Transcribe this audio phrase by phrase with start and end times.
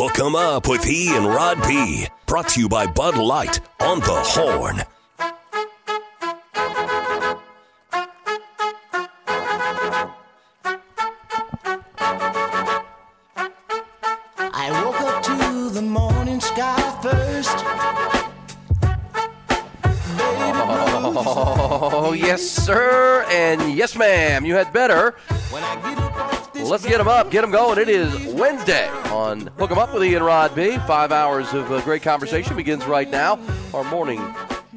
[0.00, 2.06] Hook 'em up with E and Rod B.
[2.26, 4.84] Brought to you by Bud Light on the Horn.
[14.54, 17.56] I woke up to the morning sky first.
[21.10, 24.46] Oh, yes, sir, and yes, ma'am.
[24.46, 25.16] You had better.
[26.68, 27.78] Let's get them up, get them going.
[27.78, 30.76] It is Wednesday on Hook 'em Up with Ian Rod B.
[30.86, 33.38] Five hours of uh, great conversation begins right now.
[33.72, 34.20] Our morning,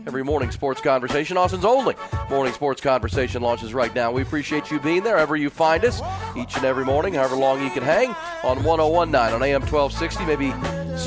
[0.07, 1.95] every morning sports conversation, Austin's only
[2.29, 4.09] morning sports conversation launches right now.
[4.11, 6.01] We appreciate you being there, wherever you find us,
[6.37, 10.53] each and every morning, however long you can hang on 1019 on AM 1260, maybe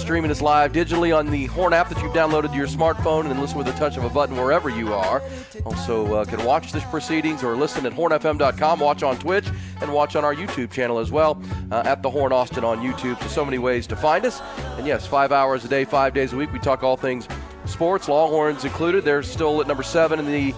[0.00, 3.40] streaming us live digitally on the Horn app that you've downloaded to your smartphone and
[3.40, 5.22] listen with a touch of a button wherever you are.
[5.64, 9.46] Also, uh, can watch this proceedings or listen at hornfm.com, watch on Twitch,
[9.80, 11.40] and watch on our YouTube channel as well
[11.70, 13.20] uh, at the Horn Austin on YouTube.
[13.22, 14.40] So, so many ways to find us.
[14.76, 16.52] And yes, five hours a day, five days a week.
[16.52, 17.28] We talk all things
[17.66, 19.04] sports, Longhorns included.
[19.04, 20.54] They're still at number seven in the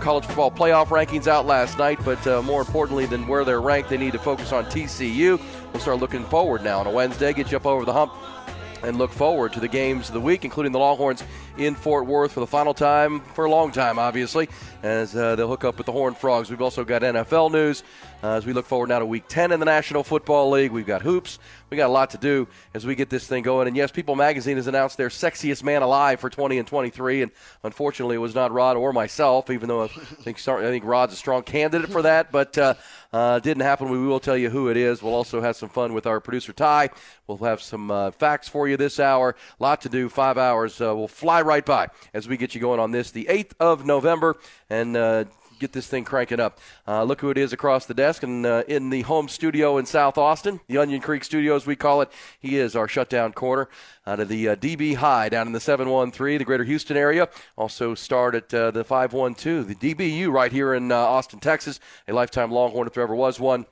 [0.00, 3.88] college football playoff rankings out last night, but uh, more importantly than where they're ranked,
[3.88, 5.40] they need to focus on TCU.
[5.72, 8.12] We'll start looking forward now on a Wednesday, get you up over the hump
[8.84, 11.24] and look forward to the games of the week, including the Longhorns
[11.56, 14.48] in Fort Worth for the final time for a long time, obviously,
[14.82, 16.50] as uh, they'll hook up with the Horned Frogs.
[16.50, 17.82] We've also got NFL news
[18.22, 20.72] uh, as we look forward now to Week 10 in the National Football League.
[20.72, 21.38] We've got hoops.
[21.70, 23.68] We got a lot to do as we get this thing going.
[23.68, 27.32] And yes, People Magazine has announced their sexiest man alive for 20 and 23, and
[27.62, 31.16] unfortunately, it was not Rod or myself, even though I think I think Rod's a
[31.16, 32.58] strong candidate for that, but.
[32.58, 32.74] Uh,
[33.14, 33.90] uh, didn't happen.
[33.90, 35.00] We will tell you who it is.
[35.00, 36.90] We'll also have some fun with our producer Ty.
[37.28, 39.36] We'll have some uh, facts for you this hour.
[39.60, 40.08] lot to do.
[40.08, 40.80] Five hours.
[40.80, 43.86] Uh, we'll fly right by as we get you going on this, the 8th of
[43.86, 44.36] November,
[44.68, 45.24] and uh,
[45.58, 46.58] get this thing cranking up.
[46.86, 49.86] Uh, look who it is across the desk and uh, in the home studio in
[49.86, 52.10] South Austin, the Onion Creek Studios, we call it.
[52.40, 53.68] He is our shutdown corner
[54.06, 57.28] out of the uh, DB High down in the 713, the greater Houston area.
[57.56, 61.80] Also starred at uh, the 512, the DBU right here in uh, Austin, Texas.
[62.08, 63.66] A lifetime Longhorn if there ever was one.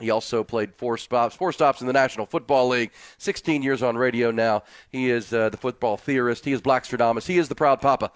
[0.00, 2.90] He also played four stops, four stops in the National Football League.
[3.18, 4.64] 16 years on radio now.
[4.90, 6.44] He is uh, the football theorist.
[6.44, 7.26] He is Black Stradamus.
[7.26, 8.10] He is the proud papa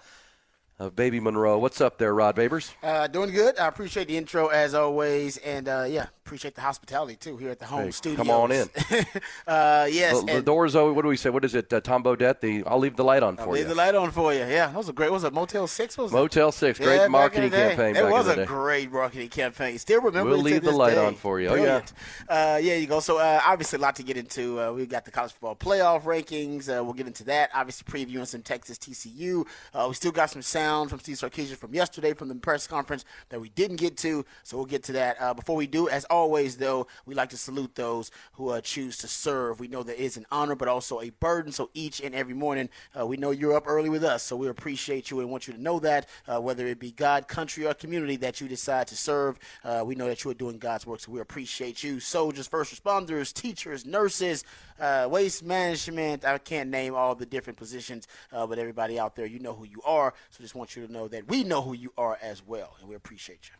[0.79, 1.57] of Baby Monroe.
[1.59, 2.71] What's up there, Rod Babers?
[2.81, 3.59] Uh, doing good.
[3.59, 7.59] I appreciate the intro as always, and uh, yeah, appreciate the hospitality too here at
[7.59, 8.15] the home Hey, studio.
[8.17, 8.69] come on in.
[9.47, 10.77] uh, yes, The, the doors.
[10.77, 11.29] Oh, what do we say?
[11.29, 11.71] What is it?
[11.73, 12.39] Uh, Tom Bodette.
[12.39, 13.55] The I'll leave the light on for leave you.
[13.55, 14.39] Leave the light on for you.
[14.39, 15.09] Yeah, that was a great.
[15.09, 15.97] What was it Motel Six?
[15.97, 16.13] Was?
[16.13, 16.79] Motel Six.
[16.79, 17.97] Great marketing campaign.
[17.97, 19.77] It was a great marketing campaign.
[19.79, 20.29] Still remember.
[20.31, 21.05] We'll leave the light day.
[21.05, 21.49] on for you.
[21.49, 21.81] Oh, yeah.
[22.29, 23.01] Uh, yeah, you go.
[23.01, 24.61] So uh, obviously a lot to get into.
[24.61, 26.69] Uh, we got the college football playoff rankings.
[26.69, 27.49] Uh, we'll get into that.
[27.53, 29.45] Obviously previewing some Texas TCU.
[29.73, 33.03] Uh, we still got some sound from Steve Sarkisian from yesterday from the press conference
[33.29, 34.23] that we didn't get to.
[34.43, 35.19] So we'll get to that.
[35.19, 38.95] Uh, before we do, as always, though, we like to salute those who uh, choose
[38.99, 39.59] to serve.
[39.59, 41.51] We know that is an honor, but also a burden.
[41.51, 44.21] So each and every morning, uh, we know you're up early with us.
[44.21, 47.27] So we appreciate you and want you to know that, uh, whether it be God,
[47.27, 50.59] country, or community that you decide to serve, uh, we know that you are doing
[50.59, 50.99] God's work.
[50.99, 51.99] So we appreciate you.
[51.99, 54.43] Soldiers, first responders, teachers, nurses,
[54.79, 56.25] uh, waste management.
[56.25, 59.81] I can't name all the different positions, but everybody out there, you know who you
[59.83, 60.13] are.
[60.29, 62.87] So just want you to know that we know who you are as well, and
[62.87, 63.55] we appreciate you.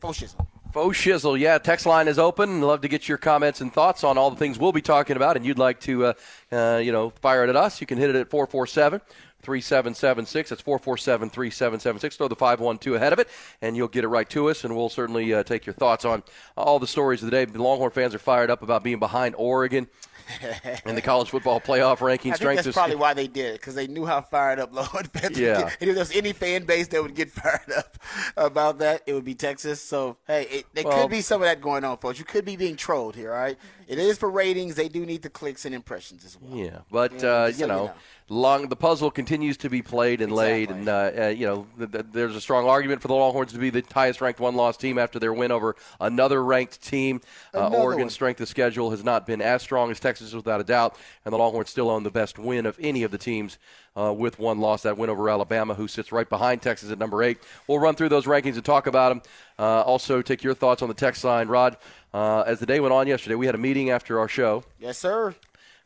[0.00, 0.46] Faux shizzle.
[0.72, 1.58] Faux shizzle, yeah.
[1.58, 2.60] Text line is open.
[2.60, 5.36] Love to get your comments and thoughts on all the things we'll be talking about,
[5.36, 6.12] and you'd like to, uh,
[6.50, 7.80] uh, you know, fire it at us.
[7.80, 9.00] You can hit it at four four seven.
[9.44, 10.48] 3776.
[10.48, 12.16] That's 447 3776.
[12.16, 13.28] Throw the 512 ahead of it,
[13.60, 16.22] and you'll get it right to us, and we'll certainly uh, take your thoughts on
[16.56, 17.44] all the stories of the day.
[17.44, 19.86] The Longhorn fans are fired up about being behind Oregon
[20.86, 22.32] in the college football playoff ranking.
[22.32, 24.58] I think Strength that's is- probably why they did it because they knew how fired
[24.58, 25.58] up Lord fans Yeah.
[25.58, 25.76] would get.
[25.80, 27.98] And if there's any fan base that would get fired up
[28.36, 29.80] about that, it would be Texas.
[29.80, 32.18] So hey, it, there Well- could be some of that going on, folks.
[32.18, 33.32] You could be being trolled here.
[33.32, 33.56] All right,
[33.88, 34.74] it is for ratings.
[34.74, 36.56] They do need the clicks and impressions as well.
[36.56, 37.92] Yeah, but Yeah, uh, you so you know, know.
[38.28, 41.92] long the puzzle continues to be played and laid, and uh, uh, you know, th-
[41.92, 44.76] th- there's a strong argument for the Longhorns to be the highest ranked one loss
[44.76, 47.20] team after their win over another ranked team.
[47.54, 48.10] Uh, Oregon's one.
[48.10, 51.38] strength of schedule has not been as strong as Texas, without a doubt, and the
[51.38, 53.58] Longhorns still own the best win of any of the teams.
[53.96, 57.22] Uh, with one loss, that win over Alabama, who sits right behind Texas at number
[57.22, 57.38] eight.
[57.68, 59.22] We'll run through those rankings and talk about them.
[59.58, 61.76] Uh, also, take your thoughts on the text line, Rod.
[62.12, 64.64] Uh, as the day went on yesterday, we had a meeting after our show.
[64.78, 65.34] Yes, sir.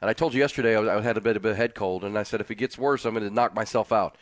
[0.01, 2.05] And I told you yesterday I, was, I had a bit of a head cold,
[2.05, 4.15] and I said if it gets worse, I'm going to knock myself out.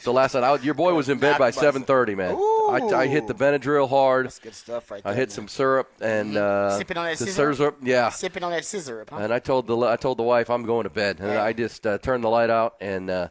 [0.00, 2.34] so last night, I, your boy was in bed by 7:30, man.
[2.34, 4.26] I, I hit the Benadryl hard.
[4.26, 5.12] That's good stuff right there.
[5.12, 5.30] I hit man.
[5.30, 7.56] some syrup and uh, Sipping on that sizzurp?
[7.56, 8.10] syrup, yeah.
[8.10, 9.08] sipping on that sizzurp.
[9.08, 9.16] Huh?
[9.16, 11.42] And I told the I told the wife I'm going to bed, and Yeah.
[11.42, 13.28] I just uh, turned the light out and uh,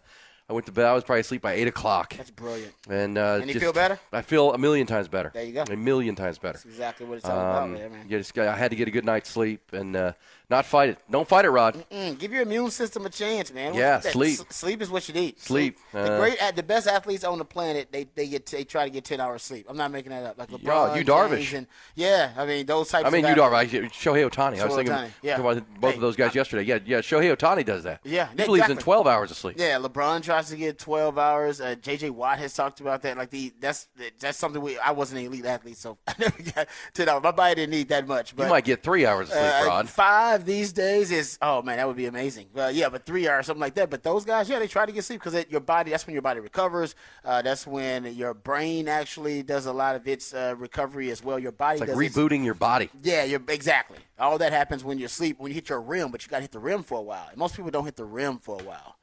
[0.50, 0.86] I went to bed.
[0.86, 2.16] I was probably asleep by eight o'clock.
[2.18, 2.74] That's brilliant.
[2.90, 3.98] And uh, And you just- feel better?
[4.12, 5.32] I feel a million times better.
[5.34, 5.64] There you go.
[5.72, 6.54] A million times better.
[6.54, 8.06] That's exactly what it's all about, Um, there, man.
[8.10, 10.14] you just I had to get a good night's sleep and uh,
[10.54, 10.98] not fight it.
[11.10, 11.84] Don't fight it, Rod.
[11.92, 13.74] Mm, give your immune system a chance, man.
[13.74, 14.40] Yeah, sleep.
[14.40, 15.40] s- Sleep is what you need.
[15.40, 15.78] Sleep.
[15.92, 18.90] the Uh, great, the best athletes on the planet, they they get they try to
[18.90, 19.66] get ten hours of sleep.
[19.70, 20.38] I'm not making that up.
[20.38, 21.54] Like Yeah, LeBron, you Darvish.
[21.58, 23.06] And yeah, I mean those types.
[23.06, 23.34] I mean, you.
[23.36, 24.60] Darvish, Shohei Ohtani.
[24.62, 25.40] I was thinking Ohtani, yeah.
[25.40, 26.64] about both Hey, of those guys yesterday.
[26.64, 27.00] Yeah, yeah.
[27.00, 28.00] Shohei Ohtani does that.
[28.04, 29.56] Yeah, he believes in 12 hours of sleep.
[29.60, 31.60] Yeah, LeBron tries to get 12 hours.
[31.62, 33.18] Uh, JJ Watt has talked about that.
[33.18, 33.88] Like the that's
[34.20, 34.78] that's something we.
[34.78, 37.24] I wasn't an elite athlete, so I never got 10 hours.
[37.24, 38.36] My body didn't need that much.
[38.36, 39.90] But you might get three hours of sleep, uh, Rod.
[39.90, 42.48] Five these days is oh man, that would be amazing.
[42.56, 43.90] Uh, yeah, but three hours, something like that.
[43.90, 45.92] But those guys, yeah, they try to get sleep because your body.
[45.92, 46.96] That's when your body recovers.
[47.26, 51.40] Uh, that's when your brain actually does a lot of its uh, recovery as well.
[51.40, 52.90] Your body It's like does its- rebooting your body.
[53.02, 53.98] yeah, you're exactly.
[54.20, 56.42] All that happens when you sleep, when you hit your REM, but you got to
[56.44, 57.28] hit the REM for a while.
[57.30, 58.96] And most people don't hit the REM for a while.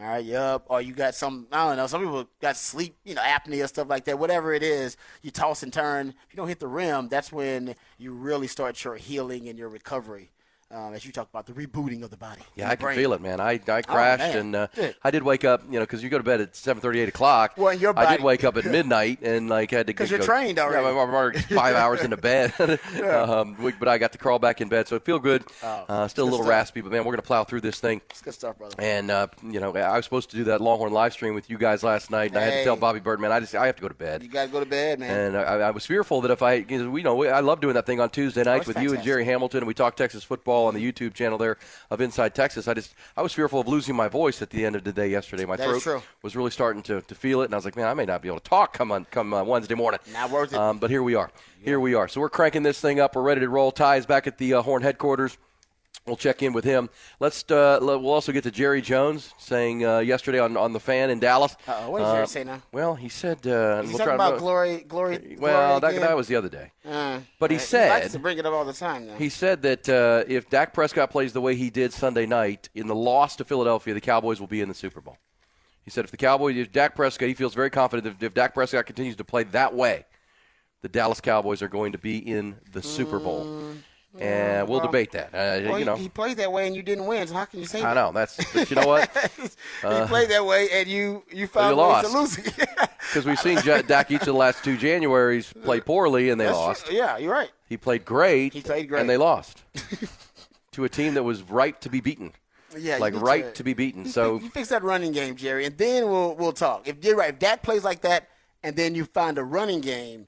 [0.00, 0.64] All right, yep.
[0.66, 3.68] Or you got some, I don't know, some people got sleep, you know, apnea, or
[3.68, 4.18] stuff like that.
[4.18, 6.08] Whatever it is, you toss and turn.
[6.08, 9.68] If you don't hit the REM, that's when you really start your healing and your
[9.68, 10.30] recovery.
[10.74, 12.40] Um, as you talk about the rebooting of the body.
[12.56, 13.40] Yeah, and I the can feel it, man.
[13.40, 14.36] I, I crashed man.
[14.38, 14.66] and uh,
[15.04, 17.52] I did wake up, you know, because you go to bed at 7:30, 8 o'clock.
[17.56, 20.16] Well, and your I did wake up at midnight and like had to 'Cause go-
[20.16, 20.86] you're trained Yeah, already.
[20.88, 22.52] I'm already five hours into bed,
[23.04, 25.44] um, we- but I got to crawl back in bed, so it feel good.
[25.62, 26.50] Oh, uh, still a little stuff.
[26.50, 28.00] raspy, but man, we're gonna plow through this thing.
[28.10, 28.74] It's good stuff, brother.
[28.78, 31.58] And uh, you know, I was supposed to do that Longhorn live stream with you
[31.58, 33.76] guys last night, and I had to tell Bobby Bird, man, I just I have
[33.76, 34.22] to go to bed.
[34.24, 35.10] You got to go to bed, man.
[35.34, 37.74] And I, I was fearful that if I, you know, we know I love doing
[37.74, 39.04] that thing on Tuesday nights it's with you and.
[39.04, 41.58] Jerry Hamilton, and we talk Texas football on the YouTube channel there
[41.90, 42.68] of Inside Texas.
[42.68, 45.08] I just I was fearful of losing my voice at the end of the day
[45.08, 45.44] yesterday.
[45.44, 47.86] My That throat was really starting to, to feel it, and I was like, man,
[47.86, 50.00] I may not be able to talk come on come uh, Wednesday morning.
[50.12, 50.58] Not worth it.
[50.58, 51.30] Um, but here we are.
[51.62, 52.08] Here we are.
[52.08, 53.16] So we're cranking this thing up.
[53.16, 53.72] We're ready to roll.
[53.72, 55.38] Ty's back at the uh, Horn headquarters.
[56.06, 56.90] We'll check in with him.
[57.18, 57.50] Let's.
[57.50, 61.18] Uh, we'll also get to Jerry Jones saying uh, yesterday on on the fan in
[61.18, 61.56] Dallas.
[61.66, 62.60] Uh-oh, what did Jerry say now?
[62.72, 63.46] Well, he said.
[63.46, 65.36] Uh, He's we'll talking about glory, glory.
[65.40, 66.72] Well, glory that, that was the other day.
[66.86, 69.06] Uh, But he uh, said- likes to bring it up all the time.
[69.06, 69.16] Now.
[69.16, 72.86] He said that uh, if Dak Prescott plays the way he did Sunday night in
[72.86, 75.16] the loss to Philadelphia, the Cowboys will be in the Super Bowl.
[75.84, 78.52] He said if the Cowboys, if Dak Prescott, he feels very confident that if Dak
[78.52, 80.04] Prescott continues to play that way,
[80.82, 83.74] the Dallas Cowboys are going to be in the Super Bowl.
[84.20, 85.28] And we'll debate that.
[85.34, 87.26] Uh, Well, you know, he, he played that way and you didn't win.
[87.26, 87.94] So how can you say I that?
[87.94, 88.36] know that's.
[88.52, 89.10] But you know what?
[89.82, 92.38] he played that way and you you found you ways to lost.
[92.38, 92.54] lose.
[93.04, 96.46] Because we've seen Ja- Dak each of the last two Januaries play poorly and they
[96.46, 96.86] That's lost.
[96.86, 96.96] true.
[96.96, 97.50] Yeah, you're right.
[97.68, 98.52] He played great.
[98.54, 99.00] He played great.
[99.02, 99.62] and they lost
[100.72, 102.32] to a team that was right to be beaten.
[102.76, 104.04] Yeah, like right to, be beaten.
[104.04, 106.88] You So fix, you fix that running game, Jerry, and then we'll we'll talk.
[106.88, 108.26] If you're right, if Dak plays like that,
[108.64, 110.26] and then you find a running game,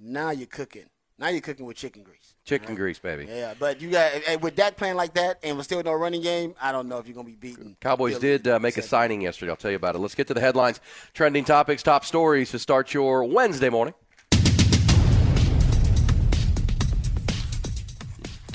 [0.00, 0.86] now you're cooking.
[1.18, 2.27] Now you're cooking with chicken grease.
[2.48, 3.26] Chicken grease, baby.
[3.28, 6.22] Yeah, but you got eh, with Dak playing like that, and with still no running
[6.22, 7.76] game, I don't know if you're gonna be beaten.
[7.80, 9.50] Cowboys did uh, make a signing yesterday.
[9.50, 9.98] I'll tell you about it.
[9.98, 10.80] Let's get to the headlines,
[11.14, 13.94] trending topics, top stories to start your Wednesday morning.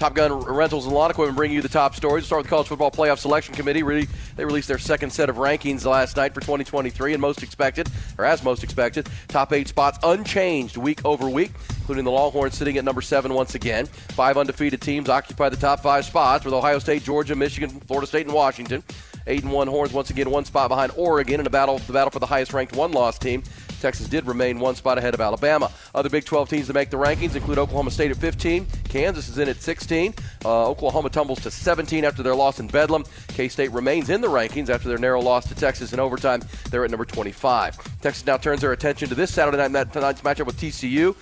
[0.04, 2.24] Top Gun Rentals and Lawn Equipment bring you the top stories.
[2.24, 3.84] We Start with the College Football Playoff Selection Committee.
[3.84, 7.88] Really, they released their second set of rankings last night for 2023, and most expected,
[8.18, 12.78] or as most expected, top eight spots unchanged week over week, including the Longhorns sitting
[12.78, 13.86] at number seven once again.
[13.86, 18.26] Five undefeated teams occupy the top five spots, with Ohio State, Georgia, Michigan, Florida State,
[18.26, 18.84] and Washington.
[19.26, 22.12] Eight and one Horns once again one spot behind Oregon in a battle, the battle
[22.12, 23.42] for the highest ranked one loss team.
[23.84, 25.70] Texas did remain one spot ahead of Alabama.
[25.94, 28.66] Other Big 12 teams to make the rankings include Oklahoma State at 15.
[28.86, 30.14] Kansas is in at 16.
[30.46, 33.04] Uh, Oklahoma tumbles to 17 after their loss in Bedlam.
[33.28, 36.42] K State remains in the rankings after their narrow loss to Texas in overtime.
[36.72, 38.00] They're at number 25.
[38.00, 41.14] Texas now turns their attention to this Saturday night tonight's matchup with TCU.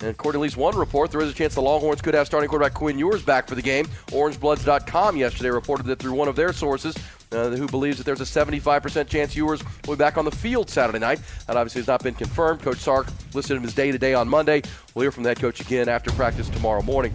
[0.00, 2.26] And according to at least one report, there is a chance the Longhorns could have
[2.26, 3.86] starting quarterback Quinn Ewers back for the game.
[4.08, 6.96] OrangeBloods.com yesterday reported that through one of their sources,
[7.34, 10.70] uh, who believes that there's a 75% chance Ewers will be back on the field
[10.70, 11.20] Saturday night.
[11.46, 12.62] That obviously has not been confirmed.
[12.62, 14.62] Coach Sark listed him as day to day on Monday.
[14.94, 17.12] We'll hear from that coach again after practice tomorrow morning.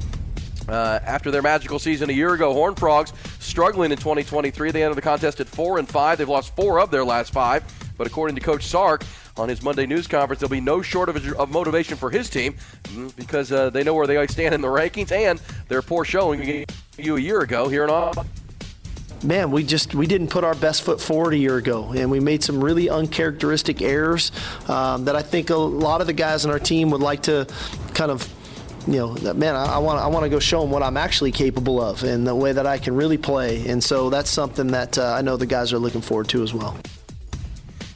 [0.67, 4.69] Uh, after their magical season a year ago, Horn Frogs struggling in 2023.
[4.69, 6.19] They entered the contest at four and five.
[6.19, 7.63] They've lost four of their last five.
[7.97, 9.03] But according to Coach Sark
[9.35, 12.55] on his Monday news conference, there'll be no short of, of motivation for his team
[12.83, 16.65] mm, because uh, they know where they stand in the rankings and their poor showing
[16.97, 18.27] you a year ago here in Austin.
[19.23, 22.19] Man, we just we didn't put our best foot forward a year ago, and we
[22.19, 24.31] made some really uncharacteristic errors
[24.67, 27.47] um, that I think a lot of the guys on our team would like to
[27.93, 28.27] kind of.
[28.88, 31.81] You know, man, I want I want to go show them what I'm actually capable
[31.81, 35.13] of and the way that I can really play, and so that's something that uh,
[35.13, 36.75] I know the guys are looking forward to as well.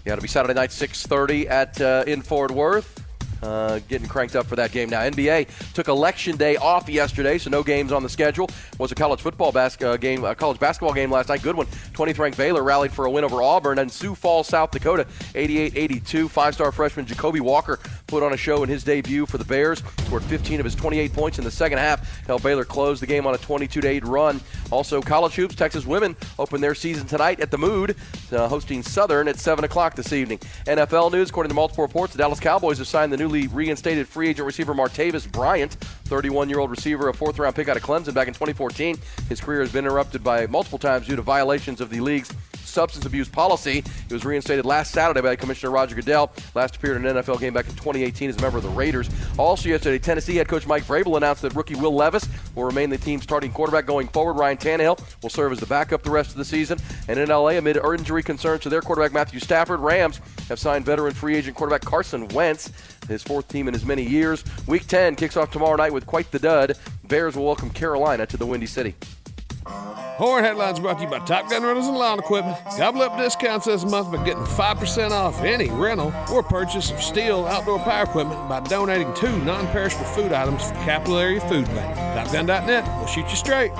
[0.05, 3.02] Yeah, it'll be Saturday night, 6:30 at uh, in Fort Worth.
[3.43, 5.01] Uh, getting cranked up for that game now.
[5.01, 8.49] NBA took election day off yesterday, so no games on the schedule.
[8.79, 11.41] Was a college football bas- uh, game, a college basketball game last night.
[11.41, 11.65] Good one.
[11.93, 16.29] 20th ranked Baylor rallied for a win over Auburn and Sioux Falls, South Dakota, 88-82.
[16.29, 19.83] Five-star freshman Ja'Kobe Walter put on a show in his debut for the Bears.
[20.05, 22.25] Scored 15 of his 28 points in the second half.
[22.25, 24.39] Helped Baylor close the game on a 22-8 run.
[24.71, 25.55] Also, college hoops.
[25.55, 27.95] Texas women open their season tonight at the Mood,
[28.33, 30.39] uh, hosting Southern at 7 o'clock this evening.
[30.65, 34.29] NFL news, according to multiple reports, the Dallas Cowboys have signed the newly reinstated free
[34.29, 35.77] agent receiver Martavis Bryant,
[36.09, 38.97] 31-year-old receiver, a fourth-round pick out of Clemson back in 2014.
[39.29, 42.31] His career has been interrupted by multiple times due to violations of the league's
[42.73, 43.83] substance abuse policy.
[44.07, 46.31] He was reinstated last Saturday by Commissioner Roger Goodell.
[46.55, 49.09] Last appeared in an NFL game back in 2018 as a member of the Raiders.
[49.37, 52.97] Also yesterday, Tennessee head coach Mike Vrabel announced that rookie Will Levis will remain the
[52.97, 54.33] team's starting quarterback going forward.
[54.33, 56.79] Ryan Tannehill will serve as the backup the rest of the season.
[57.07, 61.13] And in LA, amid injury concerns to their quarterback Matthew Stafford, Rams have signed veteran
[61.13, 62.71] free agent quarterback Carson Wentz,
[63.07, 64.43] his fourth team in as many years.
[64.67, 66.75] Week 10 kicks off tomorrow night with quite the dud.
[67.07, 68.95] Bears will welcome Carolina to the Windy City.
[70.17, 72.55] Horn Headlines brought to you by Top Gun Rentals and Lawn Equipment.
[72.77, 77.47] Gobble up discounts this month by getting 5% off any rental or purchase of STIHL
[77.47, 81.97] outdoor power equipment by donating two non perishable food items for Capital Area Food Bank.
[82.27, 83.71] TopGun.net will shoot you straight.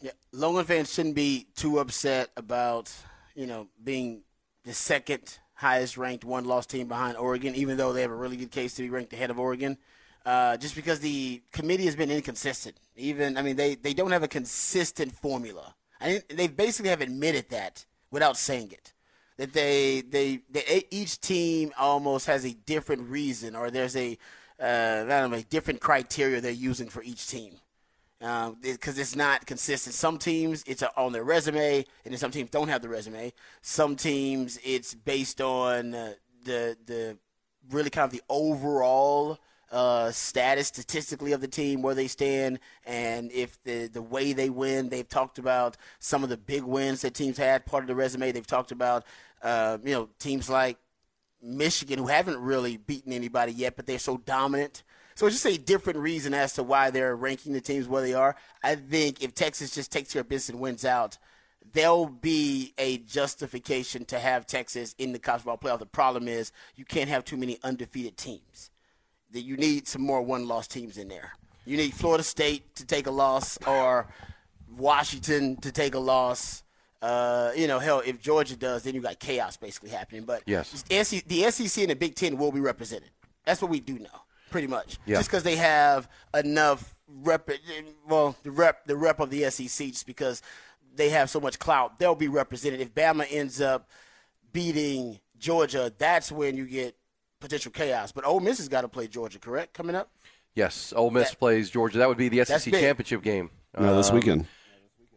[0.00, 2.92] Yeah, Longhorn fans shouldn't be too upset about
[3.34, 4.22] you know being
[4.64, 8.36] the second highest ranked one loss team behind Oregon, even though they have a really
[8.36, 9.78] good case to be ranked ahead of Oregon.
[10.24, 12.76] Uh, just because the committee has been inconsistent.
[12.96, 15.74] Even I mean they, they don't have a consistent formula.
[16.00, 18.92] I they basically have admitted that without saying it.
[19.38, 24.16] That they, they they each team almost has a different reason or there's a
[24.60, 27.58] uh, I don't know a different criteria they're using for each team
[28.62, 29.94] because it's not consistent.
[29.94, 33.32] Some teams it's on their resume, and then some teams don't have the resume.
[33.62, 36.12] Some teams it's based on uh,
[36.44, 37.18] the the
[37.70, 39.38] really kind of the overall
[39.72, 44.50] uh, status statistically of the team, where they stand, and if the the way they
[44.50, 44.90] win.
[44.90, 47.66] They've talked about some of the big wins that teams had.
[47.66, 49.04] Part of the resume they've talked about,
[49.42, 50.76] uh, you know, teams like
[51.42, 54.82] Michigan who haven't really beaten anybody yet, but they're so dominant.
[55.14, 58.14] So it's just a different reason as to why they're ranking the teams where they
[58.14, 58.36] are.
[58.62, 61.18] I think if Texas just takes care of business and wins out,
[61.72, 65.78] there'll be a justification to have Texas in the college football playoff.
[65.78, 68.70] The problem is you can't have too many undefeated teams.
[69.32, 71.32] That you need some more one-loss teams in there.
[71.64, 74.06] You need Florida State to take a loss or
[74.76, 76.62] Washington to take a loss.
[77.00, 80.24] Uh, you know, hell, if Georgia does, then you got chaos basically happening.
[80.24, 80.82] But Yes.
[80.88, 83.10] the SEC the SEC and the Big Ten will be represented.
[83.44, 84.98] That's what we do know, pretty much.
[85.06, 85.16] Yeah.
[85.16, 87.50] Just because they have enough rep,
[88.06, 90.42] well, the rep, the rep of the SEC, just because
[90.94, 92.80] they have so much clout, they'll be represented.
[92.80, 93.88] If Bama ends up
[94.52, 96.94] beating Georgia, that's when you get
[97.42, 98.12] potential chaos.
[98.12, 99.74] But Ole Miss has got to play Georgia, correct?
[99.74, 100.10] Coming up.
[100.54, 101.98] Yes, Ole Miss That- plays Georgia.
[101.98, 103.50] That would be the SEC championship game.
[103.78, 104.46] No, this Um, weekend.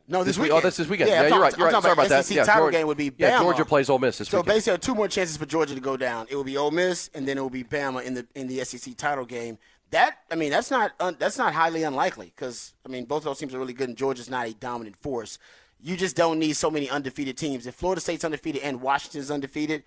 [0.07, 0.57] No, this, This week- weekend.
[0.59, 1.09] oh, that's this weekend.
[1.09, 1.81] Yeah, Yeah, you're right, you're I'm right.
[1.81, 2.25] talking Sorry about that.
[2.25, 3.15] SEC Yeah, title Georgia- game would be Bama.
[3.19, 4.53] yeah, Georgia plays Ole Miss this So weekend.
[4.55, 6.27] basically, there are two more chances for Georgia to go down.
[6.29, 8.59] It will be Ole Miss, and then it will be Bama in the in the
[8.63, 9.57] SEC title game.
[9.91, 13.23] That I mean, that's not un, that's not highly unlikely because I mean, both of
[13.25, 15.37] those teams are really good, and Georgia's not a dominant force.
[15.81, 17.65] You just don't need so many undefeated teams.
[17.67, 19.83] If Florida State's undefeated and Washington's undefeated,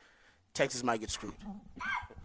[0.55, 1.35] Texas might get screwed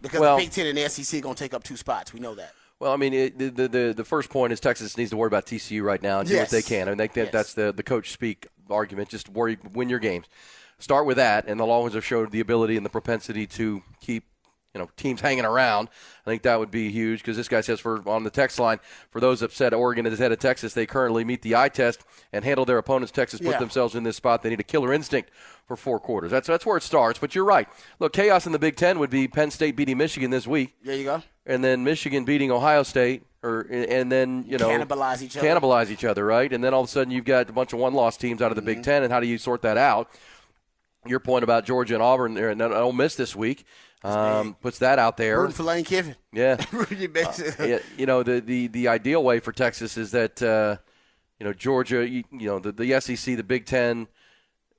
[0.02, 2.12] because Well- the Big Ten and the SEC are going to take up two spots.
[2.12, 2.52] We know that.
[2.80, 5.28] Well, I mean, it, the, the the the first point is Texas needs to worry
[5.28, 6.42] about TCU right now and do Yes.
[6.42, 6.88] what they can.
[6.88, 7.32] I mean, they, Yes.
[7.32, 9.08] that's the the coach speak argument.
[9.08, 10.26] Just worry, win your games.
[10.80, 14.24] Start with that, and the Longhorns have showed the ability and the propensity to keep
[14.74, 15.88] you know teams hanging around.
[16.26, 18.80] I think that would be huge because this guy says for on the text line
[19.10, 22.00] for those upset Oregon is ahead of Texas, they currently meet the eye test
[22.32, 23.12] and handle their opponents.
[23.12, 23.58] Texas put Yeah.
[23.58, 24.42] themselves in this spot.
[24.42, 25.30] They need a killer instinct
[25.66, 26.30] for four quarters.
[26.30, 27.18] That's that's where it starts.
[27.18, 27.68] But you're right.
[28.00, 30.96] Look, chaos in the Big Ten would be Penn State beating Michigan this week There
[30.96, 31.22] you go.
[31.46, 35.46] and then Michigan beating Ohio State, or and then you know Cannibalize each other.
[35.48, 36.52] cannibalize each other, right?
[36.52, 38.56] And then all of a sudden you've got a bunch of one-loss teams out of
[38.56, 38.82] the Big Mm-hmm.
[38.84, 40.08] Ten, and how do you sort that out?
[41.06, 43.66] Your point about Georgia and Auburn there, and Ole Miss this week
[44.04, 45.48] um, puts that out there.
[45.50, 46.16] For Lane Kiffin.
[46.32, 50.42] Yeah, Really basically- yeah, you know the, the the ideal way for Texas is that
[50.42, 50.76] uh,
[51.38, 54.08] you know Georgia, you, you know the the SEC, the Big Ten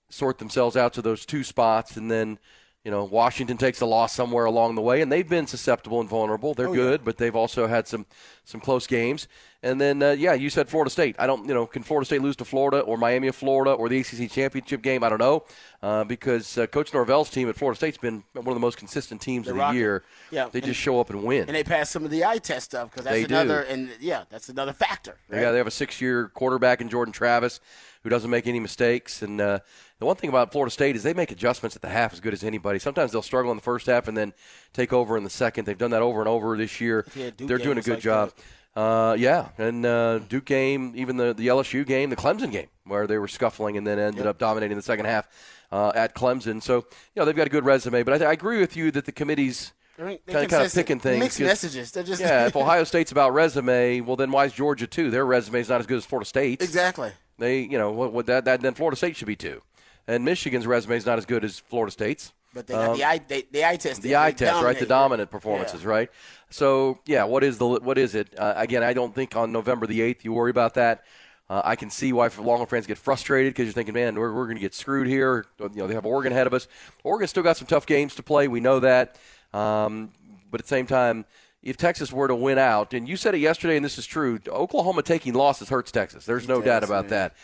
[0.09, 2.37] sort themselves out to those two spots, and then
[2.83, 6.09] you know Washington takes a loss somewhere along the way, and they've been susceptible and
[6.09, 6.53] vulnerable.
[6.53, 8.05] They're good, but they've also had some
[8.43, 9.27] some close games.
[9.63, 11.15] And then uh, yeah, you said Florida State.
[11.17, 13.89] I don't you know can Florida State lose to Florida or Miami of Florida or
[13.89, 15.03] the ACC championship game?
[15.03, 15.43] I don't know
[15.81, 19.21] uh, because uh, Coach Norvell's team at Florida State's been one of the most consistent
[19.21, 19.79] teams of the rocking.
[19.79, 20.03] year.
[20.29, 21.47] Yeah, they and- just show up and win.
[21.47, 23.33] and they pass some of the eye test stuff because that's They do.
[23.35, 25.17] another and yeah, that's another factor.
[25.29, 25.41] right?
[25.41, 27.59] Yeah, they have a six-year quarterback in Jordan Travis,
[28.03, 29.23] who doesn't make any mistakes.
[29.23, 29.59] And uh,
[29.97, 32.33] the one thing about Florida State is they make adjustments at the half as good
[32.33, 32.77] as anybody.
[32.77, 34.31] Sometimes they'll struggle in the first half and then
[34.73, 35.65] take over in the second.
[35.65, 37.03] They've done that over and over this year.
[37.15, 38.31] Yeah, They're doing a good like job.
[38.75, 43.07] Uh, yeah, and uh, Duke game, even the, the LSU game, the Clemson game, where
[43.07, 45.29] they were scuffling and then ended up dominating the second half
[45.71, 46.61] uh, at Clemson.
[46.61, 46.83] So, you
[47.15, 48.03] know, they've got a good resume.
[48.03, 51.19] But I, I agree with you that the committee's kind of kind of picking things.
[51.19, 51.91] Mixed messages.
[51.91, 55.09] They're just yeah, if Ohio State's about resume, well, then why is Georgia too?
[55.09, 56.63] Their resume is not as good as Florida State's.
[56.63, 57.11] exactly.
[57.37, 59.61] They, you know, what, what that, that then Florida State should be too.
[60.07, 62.31] And Michigan's resume is not as good as Florida State's.
[62.53, 63.99] But they got the eye they, the eye test.
[63.99, 64.79] Um, The eye test, right?
[64.79, 66.09] The dominant performances, right?
[66.49, 68.37] So, yeah, what is the what is it?
[68.37, 71.03] Uh, again, I don't think on November the eighth you worry about that.
[71.49, 74.45] Uh, I can see why Longhorn fans get frustrated because you're thinking, man, we're, we're
[74.45, 75.45] going to get screwed here.
[75.59, 76.67] You know, they have Oregon ahead of us.
[77.03, 78.47] Oregon still got some tough games to play.
[78.47, 79.19] We know that.
[79.53, 80.11] Um,
[80.49, 81.23] but at the same time,
[81.61, 84.39] if Texas were to win out, and you said it yesterday, and this is true,
[84.47, 86.25] Oklahoma taking losses hurts Texas.
[86.25, 87.35] There's no doubt about that.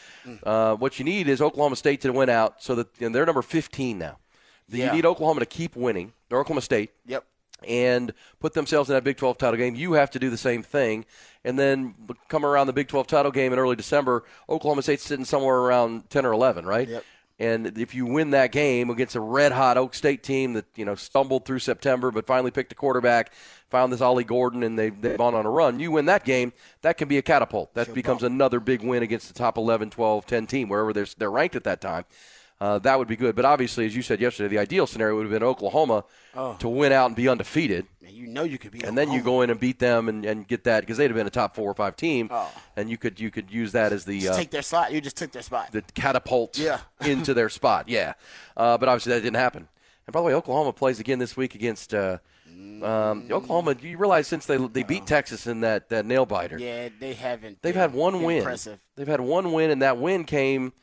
[0.43, 3.41] Uh, what you need is Oklahoma State to win out so that and they're number
[3.43, 4.17] 15 now.
[4.67, 4.87] Yeah.
[4.87, 7.23] You need Oklahoma to keep winning, or Oklahoma State, Yep.
[7.67, 9.75] And put themselves in that Big 12 title game.
[9.75, 11.05] You have to do the same thing.
[11.43, 11.95] And then
[12.27, 16.09] come around the Big 12 title game in early December, Oklahoma State's sitting somewhere around
[16.09, 16.87] 10 or 11, right?
[16.87, 17.03] Yep.
[17.39, 20.85] And if you win that game against a red hot Oak State team that you
[20.85, 23.33] know stumbled through September but finally picked a quarterback,
[23.71, 26.53] found this Ollie Gordon, and they've, they've gone on a run, you win that game,
[26.83, 27.73] that can be a catapult.
[27.73, 31.31] That becomes another big win against the top 11, 12, 10 team, wherever they're, they're
[31.31, 32.05] ranked at that time.
[32.61, 33.35] Uh, that would be good.
[33.35, 36.03] But obviously, as you said yesterday, the ideal scenario would have been Oklahoma
[36.59, 37.87] to win out and be undefeated.
[38.03, 38.83] Man, you know you could be.
[38.83, 41.15] And then you go in and beat them and, and get that because they'd have
[41.15, 42.51] been a top four or five team, Oh.
[42.77, 44.91] and you could you could use that as the Just uh, take their spot.
[44.91, 45.71] You just took their spot.
[45.71, 46.81] the catapult Yeah.
[47.03, 47.89] into their spot.
[47.89, 48.13] Yeah,
[48.55, 49.67] uh, but obviously that didn't happen.
[50.05, 53.75] And by the way, Oklahoma plays again this week against uh, um, Oklahoma.
[53.81, 57.63] You realize since they they beat Texas in that that nail biter, yeah, they haven't.
[57.63, 58.37] they've had one win.
[58.37, 58.77] Impressive.
[58.97, 60.73] They've had one win, and that win came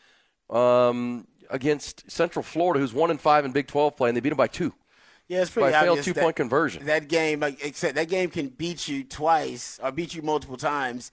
[0.50, 4.30] um, against Central Florida, who's one and five in Big Twelve play, and they beat
[4.30, 4.72] them by two.
[5.28, 6.86] Yeah, it's pretty by a failed obvious two-point conversion.
[6.86, 11.12] That game, like, except that game can beat you twice or beat you multiple times,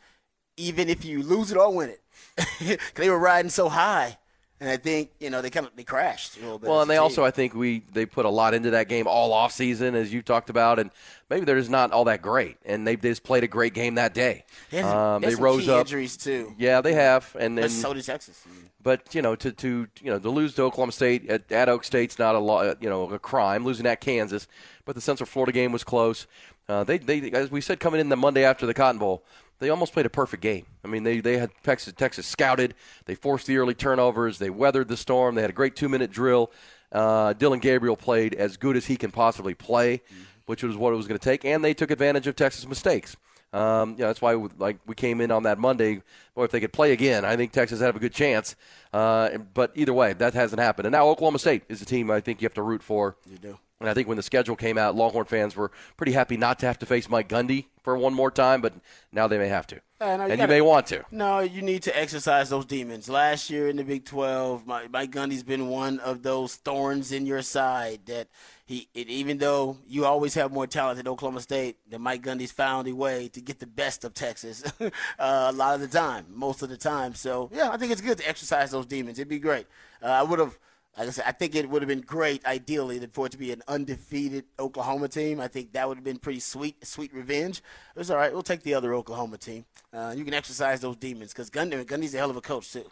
[0.55, 2.79] even if you lose it or win it.
[2.95, 4.17] they were riding so high,
[4.61, 6.69] and I think you know they kind of they crashed a little bit.
[6.69, 7.03] Well, and they team.
[7.03, 10.13] also, I think, we they put a lot into that game all off season, as
[10.13, 10.91] you talked about, and
[11.29, 13.95] maybe they're just not all that great, and they, they just played a great game
[13.95, 14.45] that day.
[14.71, 15.81] They Um, they had they some rose up.
[15.81, 16.55] injuries too.
[16.57, 18.41] Yeah, they have, and, But and so did Texas.
[18.85, 21.83] But you know to to you know to lose to Oklahoma State at, at Oak
[21.83, 23.65] State's not a lot you know a crime.
[23.65, 24.47] Losing at Kansas,
[24.85, 26.27] but the Central Florida game was close.
[26.69, 29.23] Uh, they they as we said coming in the Monday after the Cotton Bowl,
[29.57, 30.67] they almost played a perfect game.
[30.83, 32.75] I mean they they had Texas Texas scouted.
[33.05, 34.37] They forced the early turnovers.
[34.37, 35.33] They weathered the storm.
[35.33, 36.51] They had a great two minute drill.
[36.91, 40.03] Uh, Dillon Gabriel played as good as he can possibly play,
[40.45, 43.17] which was what it was going to take, and they took advantage of Texas mistakes.
[43.55, 46.01] Um, you know, that's why like we came in on that Monday.
[46.35, 48.55] Boy, if they could play again, I think Texas have a good chance.
[48.91, 50.87] Uh, but either way, that hasn't happened.
[50.87, 53.15] And now Oklahoma State is the team I think you have to root for.
[53.31, 53.57] You do.
[53.79, 56.65] And I think when the schedule came out, Longhorn fans were pretty happy not to
[56.65, 58.73] have to face Mike Gundy for one more time, but
[59.11, 59.75] now they may have to.
[60.01, 61.05] Uh, no, you and you gotta- may want to.
[61.11, 63.07] No, you need to exercise those demons.
[63.07, 67.27] Last year in the Big 12, Mike, Mike Gundy's been one of those thorns in
[67.27, 68.27] your side that
[68.65, 72.51] he, it, even though you always have more talent at Oklahoma State, that Mike Gundy's
[72.51, 76.25] found a way to get the best of Texas uh, a lot of the time,
[76.33, 77.13] most of the time.
[77.13, 79.19] So, yeah, I think it's good to exercise those demons.
[79.19, 79.67] It'd be great.
[80.01, 80.57] Uh, I would have.
[80.97, 83.51] Like I said, I think it would have been great, ideally, for it to be
[83.51, 85.41] an undefeated Oklahoma team.
[85.41, 87.57] I think that would have been pretty sweet, sweet revenge.
[87.95, 88.31] It was all right.
[88.31, 89.65] We'll take the other Oklahoma team.
[89.91, 92.85] Uh, you can exercise those demons because Gundy, Gundy's a hell of a coach too.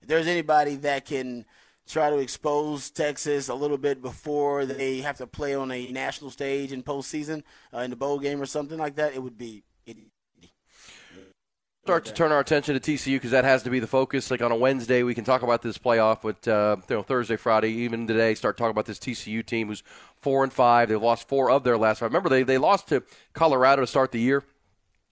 [0.00, 1.44] If there's anybody that can
[1.86, 6.30] try to expose Texas a little bit before they have to play on a national
[6.30, 7.42] stage in postseason
[7.74, 9.64] uh, in the bowl game or something like that, it would be.
[9.84, 9.98] It,
[11.90, 14.30] start to turn our attention to TCU because that has to be the focus.
[14.30, 17.34] Like on a Wednesday, we can talk about this playoff, but uh, you know Thursday,
[17.34, 19.82] Friday, even today, start talking about this TCU team who's
[20.20, 20.88] four and five.
[20.88, 22.10] They've lost four of their last five.
[22.10, 24.44] Remember, they they lost to Colorado to start the year.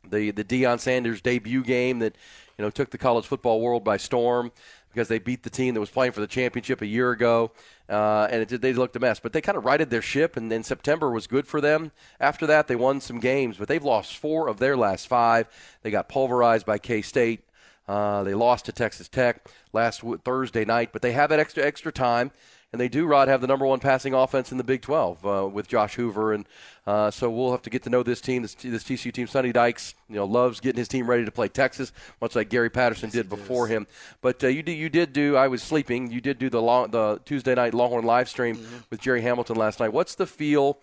[0.09, 2.15] The the Deion Sanders debut game that
[2.59, 4.53] you know took the college football world by storm
[4.93, 7.53] because they beat the team that was playing for the championship a year ago,
[7.89, 9.21] uh, and it they looked a mess.
[9.21, 11.93] But they kind of righted their ship, and then September was good for them.
[12.21, 15.47] After that, they won some games, but they've lost four of their last five.
[15.83, 17.45] They got pulverized by K State.
[17.87, 21.93] Uh, they lost to Texas Tech last Thursday night, but they have that extra extra
[21.93, 22.31] time,
[22.73, 25.49] and they do, Rod, have the number one passing offense in the Big 12 uh,
[25.51, 26.47] with Josh Hoover, and
[26.87, 28.43] uh, so we'll have to get to know this team.
[28.43, 31.49] This, this TCU team, Sonny Dykes, you know, loves getting his team ready to play
[31.49, 33.87] Texas, much like Gary Patterson did before him.
[34.21, 35.35] But uh, you did, you did do.
[35.35, 36.11] I was sleeping.
[36.11, 38.59] You did do the long, the Tuesday night Longhorn live stream
[38.91, 39.93] with Jerry Hamilton last night.
[39.93, 40.79] What's the feel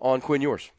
[0.00, 0.70] on Quinn Ewers?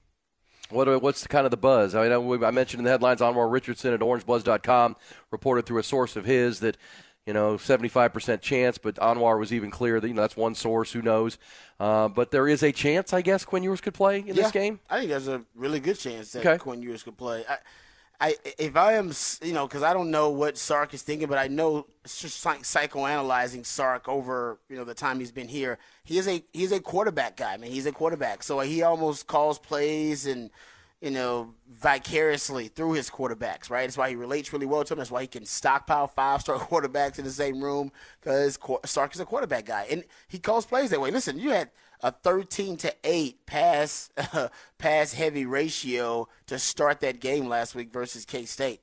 [0.70, 1.94] What what's the kind of the buzz?
[1.94, 4.96] I mean, I, I mentioned in the headlines, Anwar Richardson at OrangeBloods.com
[5.30, 6.78] reported through a source of his that
[7.26, 10.92] you know, 75% chance, but Anwar was even clear that, you know, that's one source,
[10.92, 11.38] who knows.
[11.80, 14.52] Uh, but there is a chance, I guess, Quinn Ewers could play in Yeah, this
[14.52, 14.80] game.
[14.90, 16.58] I think there's a really good chance that Okay.
[16.58, 17.46] Quinn Ewers could play.
[17.48, 17.58] I,
[18.20, 21.38] I, if I am, you know, because I don't know what Sark is thinking, but
[21.38, 25.78] I know it's just like psychoanalyzing Sark over, you know, the time he's been here.
[26.04, 27.70] He is a he's a quarterback guy, man.
[27.72, 30.52] He's a quarterback, so he almost calls plays and
[31.04, 33.82] you know, vicariously through his quarterbacks, right?
[33.82, 35.00] That's why he relates really well to them.
[35.00, 39.20] That's why he can stockpile five star quarterbacks in the same room because Sark is
[39.20, 39.86] a quarterback guy.
[39.92, 41.12] And he calls plays that way.
[41.12, 44.12] Listen, you had a 13 to 8 pass
[44.78, 48.80] pass heavy ratio to start that game last week versus K State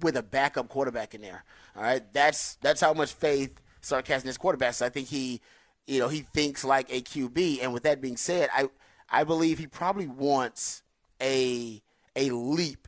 [0.00, 1.42] with a, backup quarterback in there.
[1.74, 2.04] All right.
[2.12, 4.80] That's that's how much faith Sark has in his quarterbacks.
[4.80, 5.40] I think he
[5.88, 7.64] you know, he thinks like a QB.
[7.64, 8.68] And with that being said, I
[9.10, 10.83] I believe he probably wants
[11.24, 11.82] a
[12.16, 12.86] a leap,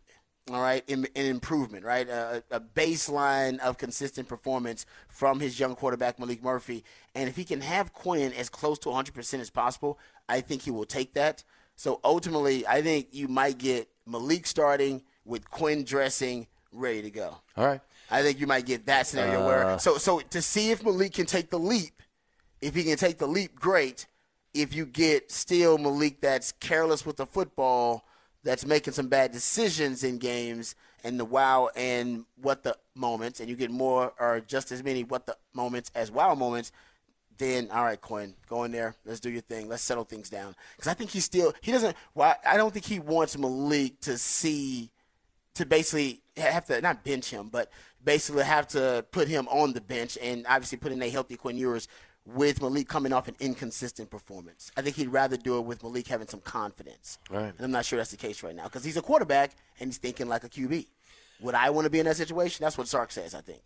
[0.50, 5.74] all right, in, in improvement, right, a, a baseline of consistent performance from his young
[5.74, 9.98] quarterback Maalik Murphy, and if he can have Quinn as close to 100% as possible,
[10.28, 11.42] I think he will take that.
[11.74, 17.36] So ultimately, I think you might get Maalik starting with Quinn dressing ready to go.
[17.56, 17.80] All right.
[18.10, 21.14] I think you might get that scenario where uh, so so to see if Maalik
[21.14, 22.02] can take the leap,
[22.60, 24.06] if he can take the leap, great.
[24.54, 28.04] If you get still Maalik that's careless with the football,
[28.46, 33.50] that's making some bad decisions in games and the wow and what the moments, and
[33.50, 36.70] you get more or just as many what the moments as wow moments,
[37.38, 38.94] then all right, Quinn, go in there.
[39.04, 39.68] Let's do your thing.
[39.68, 40.54] Let's settle things down.
[40.76, 41.96] Because I think he still he doesn't.
[42.14, 44.92] Why I don't think he wants Maalik to see
[45.54, 47.72] to basically have to not bench him, but
[48.04, 51.58] basically have to put him on the bench and obviously put in a healthy Quinn
[51.58, 51.88] Ewers
[52.26, 54.70] with Maalik coming off an inconsistent performance.
[54.76, 57.18] I think he'd rather do it with Maalik having some confidence.
[57.30, 57.52] Right.
[57.56, 59.98] And I'm not sure that's the case right now because he's a quarterback and he's
[59.98, 60.86] thinking like a QB.
[61.40, 62.64] Would I want to be in that situation?
[62.64, 63.62] That's what Sark says, I think.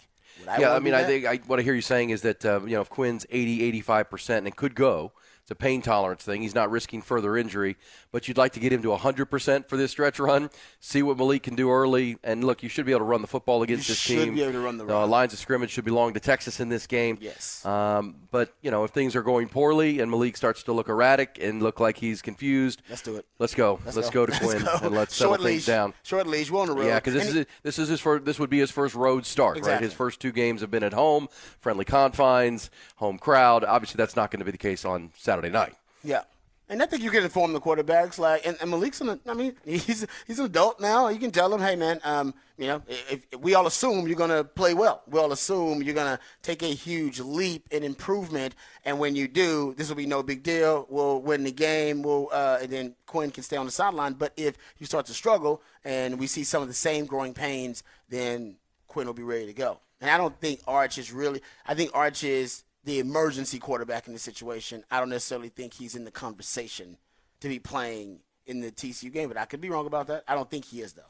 [0.49, 2.61] I yeah, I mean, I think I, what I hear you saying is that uh,
[2.63, 5.13] you know if Quinn's 80, 85% and it could go,
[5.43, 6.43] it's a pain tolerance thing.
[6.43, 7.77] He's not risking further injury,
[8.13, 10.51] but you'd like to get him to 100% for this stretch run,
[10.81, 13.27] see what Maalik can do early, and look, you should be able to run the
[13.27, 14.35] football against You this should team.
[14.35, 16.87] be able to run the Uh, lines of scrimmage should belong to Texas in this
[16.87, 17.19] game.
[17.21, 17.65] Yes.
[17.67, 21.39] Um, but you know, if things are going poorly and Maalik starts to look erratic
[21.41, 23.27] and look like he's confused, Let's do it.
[23.39, 23.81] Let's go.
[23.85, 24.27] Let's, go.
[24.27, 25.95] to Quinn and let's settle Short things leash, down.
[26.03, 26.51] Short leash.
[26.51, 26.87] We're on the road.
[26.87, 28.25] Yeah, because this is this is his first.
[28.25, 29.81] This would be his first road start, right?
[29.81, 31.29] His first two games have been at home,
[31.61, 33.65] friendly confines, home crowd.
[33.65, 35.75] Obviously, that's not going to be the case on Saturday night.
[36.03, 36.23] Yeah.
[36.69, 39.55] And I think you can inform the quarterbacks, like, and, and Maalik's an, I mean,
[39.65, 41.09] he's he's an adult now.
[41.09, 44.17] You can tell him, hey, man, um, you know, if, if we all assume you're
[44.17, 45.03] gonna play well.
[45.09, 49.73] We all assume you're gonna take a huge leap in improvement, and when you do,
[49.77, 50.87] this will be no big deal.
[50.89, 52.03] We'll win the game.
[52.03, 54.15] We'll, uh, and then Quinn can stay on the sideline.
[54.15, 57.85] But if you start to struggle and we see some of the same growing pains,
[58.09, 58.57] then
[58.89, 59.79] Quinn will be ready to go.
[60.01, 61.41] And I don't think Arch is really.
[61.67, 64.85] I think Arch is the emergency quarterback in the situation.
[64.91, 66.97] I don't necessarily think he's in the conversation
[67.41, 70.25] to be playing in the TCU game, but I could be wrong about that.
[70.27, 71.03] I don't think he is though.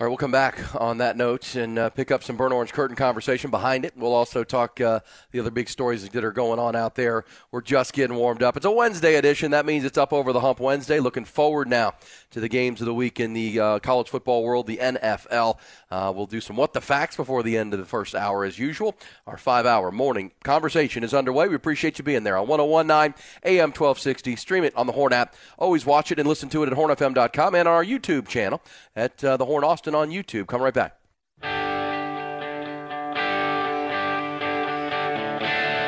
[0.00, 2.72] All right, we'll come back on that note and uh, pick up some burnt orange
[2.72, 3.92] curtain conversation behind it.
[3.96, 4.98] We'll also talk uh,
[5.30, 7.24] the other big stories that are going on out there.
[7.52, 8.56] We're just getting warmed up.
[8.56, 9.52] It's a Wednesday edition.
[9.52, 10.98] That means it's up over the hump Wednesday.
[10.98, 11.94] Looking forward now
[12.32, 15.58] to the games of the week in the uh, college football world, the NFL.
[15.92, 18.58] Uh, we'll do some what the facts before the end of the first hour, as
[18.58, 18.96] usual.
[19.28, 21.46] Our five-hour morning conversation is underway.
[21.46, 24.34] We appreciate you being there on 1019 AM 1260.
[24.34, 25.36] Stream it on the Horn app.
[25.56, 28.60] Always watch it and listen to it at hornfm.com and on our YouTube channel
[28.96, 30.46] at uh, the Horn Austin on YouTube.
[30.46, 30.96] Come right back.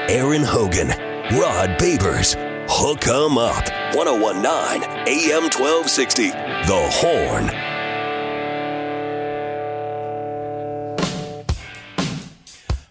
[0.08, 2.34] Aaron Hogan, Rod Babers,
[2.68, 6.30] Hook 'em Up, 1019 AM 1260.
[6.30, 7.46] The Horn.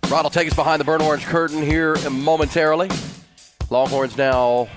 [0.09, 2.89] Rod will take us behind the burnt orange curtain here momentarily.
[3.69, 4.67] Longhorns now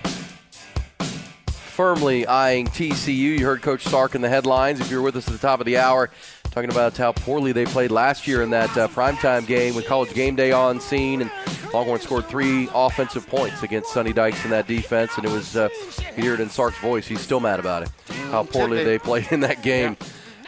[1.78, 3.38] firmly eyeing TCU.
[3.38, 4.80] You heard Coach Sark in the headlines.
[4.80, 6.10] If you're with us at the top of the hour,
[6.50, 10.12] talking about how poorly they played last year in that uh, primetime game with College
[10.12, 11.30] Game Day on scene, and
[11.72, 15.68] Longhorns scored three offensive points against Sonny Dykes in that defense, and it was uh,
[16.16, 17.06] you hear it in Sark's voice.
[17.06, 17.90] He's still mad about it.
[18.32, 19.96] How poorly they played in that game.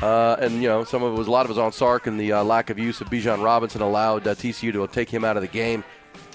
[0.03, 2.09] Uh, and you know, some of it was a lot of it was on Sark
[2.09, 5.25] and the uh, lack of use of Bijan Robinson allowed uh, TCU to take him
[5.25, 5.85] out of the game.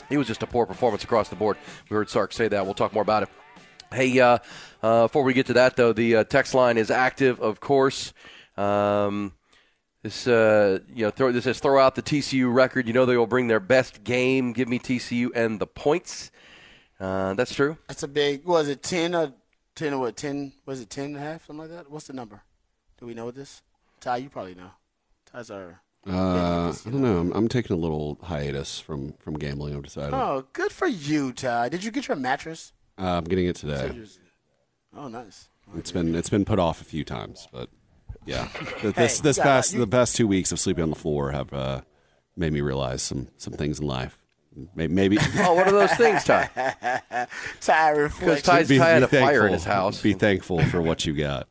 [0.10, 1.58] It was just a poor performance across the board.
[1.90, 2.64] We heard Sark say that.
[2.64, 3.30] We'll talk more about it.
[3.92, 4.20] Hey,
[4.86, 8.14] uh, before we get to that though, the uh, text line is active, of course.
[8.56, 9.34] Um,
[10.04, 12.86] this, uh, you know, throw, this says throw out the TCU record.
[12.88, 14.54] You know they will bring their best game.
[14.54, 16.30] Give me TCU and the points.
[17.00, 17.78] Uh, that's true.
[17.88, 18.46] That's a big.
[18.46, 19.34] Was it ten or
[19.74, 20.16] ten or what?
[20.18, 20.54] Ten?
[20.68, 21.48] Was it ten and a half?
[21.48, 21.90] Something like that.
[21.90, 22.44] What's the number?
[23.00, 23.64] Do we know this?
[24.00, 24.70] Ty, you probably know.
[25.26, 27.18] Ty's our Uh, I don't know.
[27.18, 29.76] I'm, I'm taking a little hiatus from from gambling.
[29.76, 30.14] I've decided.
[30.14, 31.70] Oh, good for you, Ty.
[31.70, 32.72] Did you get your mattress?
[33.00, 33.92] Uh, I'm getting it today.
[34.96, 35.50] Oh, nice.
[35.76, 37.70] It's been it's been put off a few times, but
[38.26, 38.48] yeah,
[38.82, 41.32] Th- this this you past you- the past two weeks of sleeping on the floor
[41.32, 41.82] have uh,
[42.38, 44.18] made me realize some some things in life.
[44.76, 46.50] Maybe, maybe Oh, what are those things, Ty?
[47.62, 48.42] Ty Because reflects.
[48.44, 50.02] Ty's be, Ty had be a fire in his house.
[50.02, 51.50] Be thankful for what you got,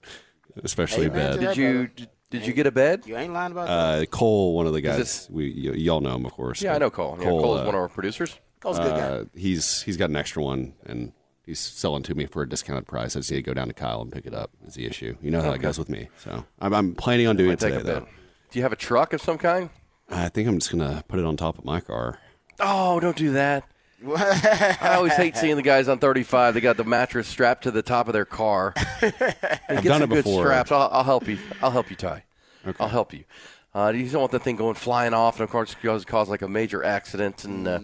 [0.63, 1.41] especially a Amen bed.
[1.41, 3.03] Did you did, did you get a bed?
[3.07, 4.03] You ain't lying about that.
[4.03, 6.63] Uh, Cole, one of the guys, this- we y- y'all know him, of course.
[6.63, 7.17] Yeah, I but know Cole.
[7.19, 8.39] Yeah, Cole is uh, one of our producers.
[8.61, 9.01] Cole's a good guy.
[9.01, 11.13] uh, he's he's got an extra one, and
[11.47, 13.17] he's selling to me for a discounted price.
[13.17, 14.51] I just need to go down to Kyle and pick it up.
[14.67, 15.17] Is the issue?
[15.23, 16.09] You know how that goes with me.
[16.19, 18.03] So I'm, I'm planning on doing it Take today, a bed.
[18.03, 18.09] though.
[18.51, 19.71] Do you have a truck of some kind?
[20.11, 22.19] I think I'm just gonna put it on top of my car.
[22.61, 23.65] Oh, don't do that.
[24.07, 26.55] I always hate seeing the guys on 35.
[26.55, 28.75] They got the mattress strapped to the top of their car.
[29.03, 30.43] I've done some it good before.
[30.45, 30.71] straps.
[30.71, 31.39] I'll, I'll help you.
[31.63, 32.25] I'll help you, Ty.
[32.79, 33.25] I'll help you.
[33.75, 36.43] Uh, you don't want the thing going flying off, and of course, cause, cause like
[36.43, 37.81] a major accident and uh,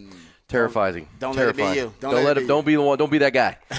[0.50, 1.04] terrifying.
[1.04, 1.18] Mm.
[1.18, 1.92] Don't let it be you.
[2.00, 2.98] Don't Don't, let it be Don't be the one.
[2.98, 3.56] Don't be that guy.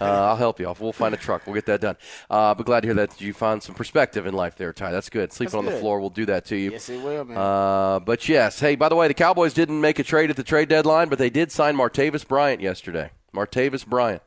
[0.00, 0.66] uh, I'll help you.
[0.66, 0.80] Off.
[0.80, 1.46] We'll find a truck.
[1.46, 1.96] We'll get that done.
[2.28, 4.90] Uh, but glad to hear that you found some perspective in life there, Ty.
[4.90, 5.32] That's good.
[5.32, 5.80] Sleeping That's on the good.
[5.80, 6.72] floor will do that to you.
[6.72, 7.36] yes, it will, man.
[7.36, 10.42] Uh, but yes, hey, by the way, the Cowboys didn't make a trade at the
[10.42, 13.10] trade deadline, but they did sign Martavis Bryant yesterday.
[13.34, 14.22] Martavis Bryant,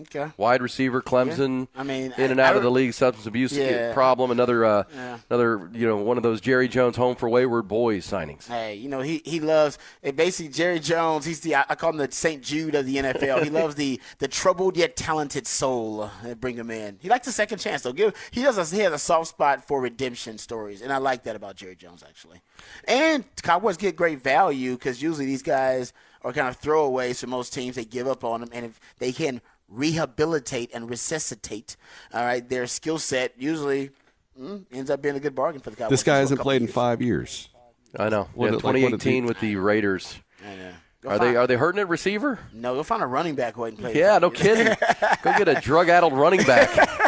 [0.00, 0.30] okay.
[0.36, 1.68] wide receiver, Clemson.
[1.76, 3.92] I mean, in and I- out I of the league, substance abuse Yeah.
[3.92, 4.30] problem.
[4.30, 5.18] Another, uh, Yeah.
[5.30, 8.46] another, you know, one of those Jerry Jones home for wayward boys signings.
[8.46, 11.24] Hey, you know he he loves eh, basically Jerry Jones.
[11.24, 12.42] He's the I call him the St.
[12.42, 13.42] Jude of the NFL.
[13.42, 16.10] he loves the the troubled yet talented soul.
[16.24, 16.98] Uh, bring him in.
[17.00, 17.92] He likes a second chance though.
[17.92, 21.24] Give he does a, he has a soft spot for redemption stories, and I like
[21.24, 22.40] that about Jerry Jones actually.
[22.84, 27.52] And Cowboys get great value because usually these guys are kind of throwaways for most
[27.54, 27.76] teams.
[27.76, 31.76] They give up on them, and if they can rehabilitate and resuscitate,
[32.12, 33.90] all right, their skill set usually.
[34.40, 35.90] mm, ends up being a good bargain for the Cowboys.
[35.90, 37.48] This guy hasn't couple played in five years.
[37.98, 38.28] I know.
[38.34, 40.18] What yeah, did- like, what 2018 with the Raiders.
[40.44, 40.72] I know.
[41.02, 42.38] Go Are find- they are they hurting at receiver?
[42.52, 43.96] No, go find a running back who can play.
[43.98, 44.66] Yeah, no kidding.
[45.22, 46.68] Go get a drug-addled running back.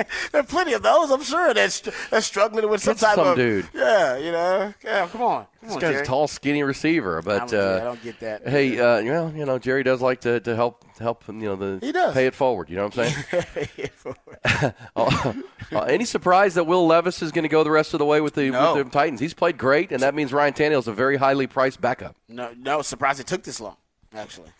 [0.32, 1.52] There are plenty of those, I'm sure.
[1.54, 3.68] That's that's struggling with some Get type some of dude.
[3.74, 4.72] Yeah, you know.
[4.84, 6.02] Yeah, come on, come This on, guy's Jerry.
[6.02, 7.58] a tall, skinny receiver, but I'm.
[7.58, 8.48] I uh, don't get that.
[8.48, 11.78] Hey, uh, well, you know, Jerry does like to, to help help you know the
[11.84, 12.14] He does.
[12.14, 12.70] pay it forward.
[12.70, 13.90] You know what I'm saying?
[14.96, 15.32] Uh,
[15.72, 18.20] uh, any surprise that Will Levis is going to go the rest of the way
[18.20, 18.74] with the No.
[18.74, 19.20] with the Titans?
[19.20, 22.16] He's played great, and that means Ryan Tannehill is a very highly priced backup.
[22.28, 23.76] no, no, surprised it took this long.
[24.14, 24.50] Actually,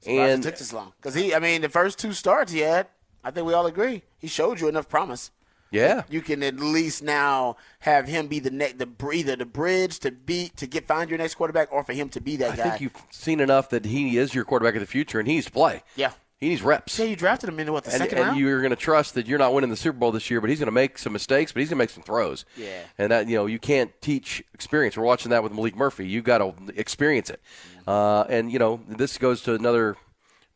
[0.00, 1.34] surprised And it took this long because he.
[1.34, 2.86] I mean, the first two starts he had,
[3.24, 5.30] I think we all agree, he showed you enough promise.
[5.70, 9.46] yeah, You can at least now have him be the next, the br- either the
[9.46, 12.52] bridge to be to get find your next quarterback, or for him to be that
[12.52, 12.62] I guy.
[12.62, 15.34] I think you've seen enough that he is your quarterback of the future, and he
[15.34, 15.82] needs to play.
[15.96, 16.12] Yeah.
[16.38, 16.98] he needs reps.
[16.98, 18.38] Yeah, you drafted him into what the and, second and round.
[18.40, 20.58] you're going to trust that you're not winning the Super Bowl this year, but he's
[20.58, 22.44] going to make some mistakes, but he's going to make some throws.
[22.56, 22.68] Yeah.
[22.98, 24.96] And that you know you can't teach experience.
[24.96, 26.06] We're watching that with Maalik Murphy.
[26.06, 27.40] You've got to experience it.
[27.86, 29.96] Uh, and you know this goes to another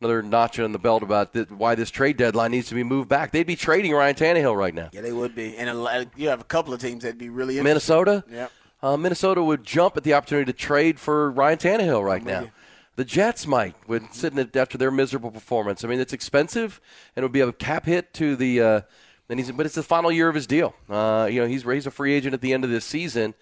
[0.01, 3.09] another notch on the belt about th- why this trade deadline needs to be moved
[3.09, 3.31] back.
[3.31, 4.89] They'd be trading Ryan Tannehill right now.
[4.93, 7.61] yeah, they would be, and a, you have a couple of teams that'd be really.
[7.61, 8.23] Minnesota.
[8.29, 8.51] Yep.
[8.81, 12.41] Uh, Minnesota would jump at the opportunity to trade for Ryan Tannehill right now.
[12.41, 12.51] you.
[12.95, 15.83] The Jets might, with sitting at, after their miserable performance.
[15.83, 16.79] I mean, it's expensive,
[17.15, 18.61] and it would be a cap hit to the.
[18.61, 18.81] Uh,
[19.29, 20.73] and he's, but it's the final year of his deal.
[20.89, 23.35] Uh, you know, he's he's a free agent at the end of this season.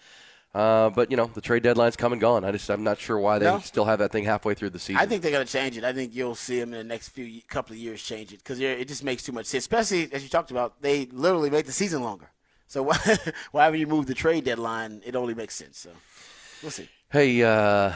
[0.58, 2.44] Uh, but you know, the trade deadline's come and gone.
[2.44, 3.60] I just I'm not sure why they No.
[3.60, 5.00] still have that thing halfway through the season.
[5.00, 5.84] I think they're going to change it.
[5.84, 8.60] I think you'll see them in the next few couple of years change it because
[8.60, 9.62] it just makes too much sense.
[9.64, 12.32] Especially as you talked about, they literally make the season longer.
[12.68, 12.98] So why,
[13.52, 15.78] whenever you move the trade deadline, it only makes sense.
[15.78, 15.92] So
[16.64, 16.90] we'll see.
[17.12, 17.94] Hey, uh,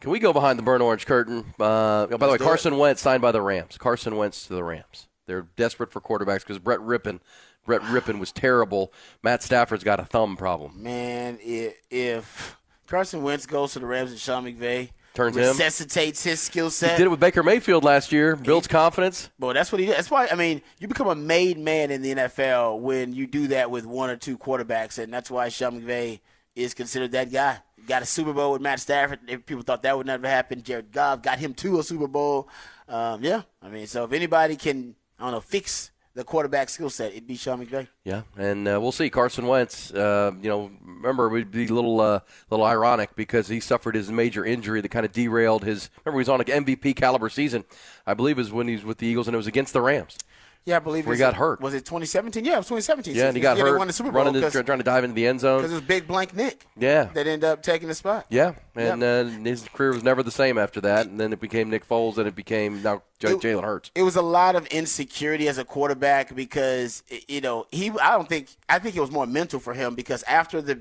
[0.00, 1.54] can we go behind the burnt orange curtain?
[1.60, 3.78] Uh, by the way, Carson Wentz signed by the Rams.
[3.78, 5.06] Carson Wentz to the Rams.
[5.26, 7.20] They're desperate for quarterbacks because Brett Rippon,
[7.64, 8.92] Brett Rypien was terrible.
[9.22, 10.82] Matt Stafford's got a thumb problem.
[10.82, 15.42] Man, if, if Carson Wentz goes to the Rams and Sean McVay Turns him.
[15.42, 18.34] resuscitates his skill He set, did it with Baker Mayfield last year.
[18.34, 19.30] Builds confidence.
[19.38, 19.96] Boy, that's what he did.
[19.96, 23.48] That's why I mean, you become a made man in the NFL when you do
[23.48, 26.20] that with one or two quarterbacks, and that's why Sean McVay
[26.56, 27.58] is considered that guy.
[27.86, 29.20] Got a Super Bowl with Matt Stafford.
[29.28, 32.48] If people thought that would never happen, Jared Goff got him to a Super Bowl.
[32.88, 36.90] Um, yeah, I mean, so if anybody can, I don't know, fix the quarterback skill
[36.90, 37.88] set, it'd be Sean McVay.
[38.04, 39.08] Yeah, and uh, we'll see.
[39.08, 42.20] Carson Wentz, uh, you know, remember it would be a little, uh,
[42.50, 45.90] little ironic because he suffered his major injury that kind of derailed his.
[46.04, 47.64] Remember, he was on an MVP caliber season.
[48.06, 50.18] I believe was when he was with the Eagles, and it was against the Rams.
[50.64, 51.60] Yeah, I believe he got hurt.
[51.60, 52.44] Was it 2017?
[52.44, 53.16] Yeah, it was 2017.
[53.16, 54.78] Yeah, and he got yeah, hurt They won the Super Bowl running, because the, trying
[54.78, 55.58] to dive into the end zone.
[55.58, 56.64] because it was Big Blank Nick.
[56.76, 57.04] Yeah.
[57.04, 58.26] that ended up taking the spot.
[58.28, 61.06] Yeah, and uh, his career was never the same after that.
[61.06, 63.90] And then it became Nick Foles, and it became now Jalen Hurts.
[63.94, 67.90] It was a lot of insecurity as a quarterback because you know he.
[67.90, 68.48] I don't think.
[68.68, 70.80] I think it was more mental for him because after the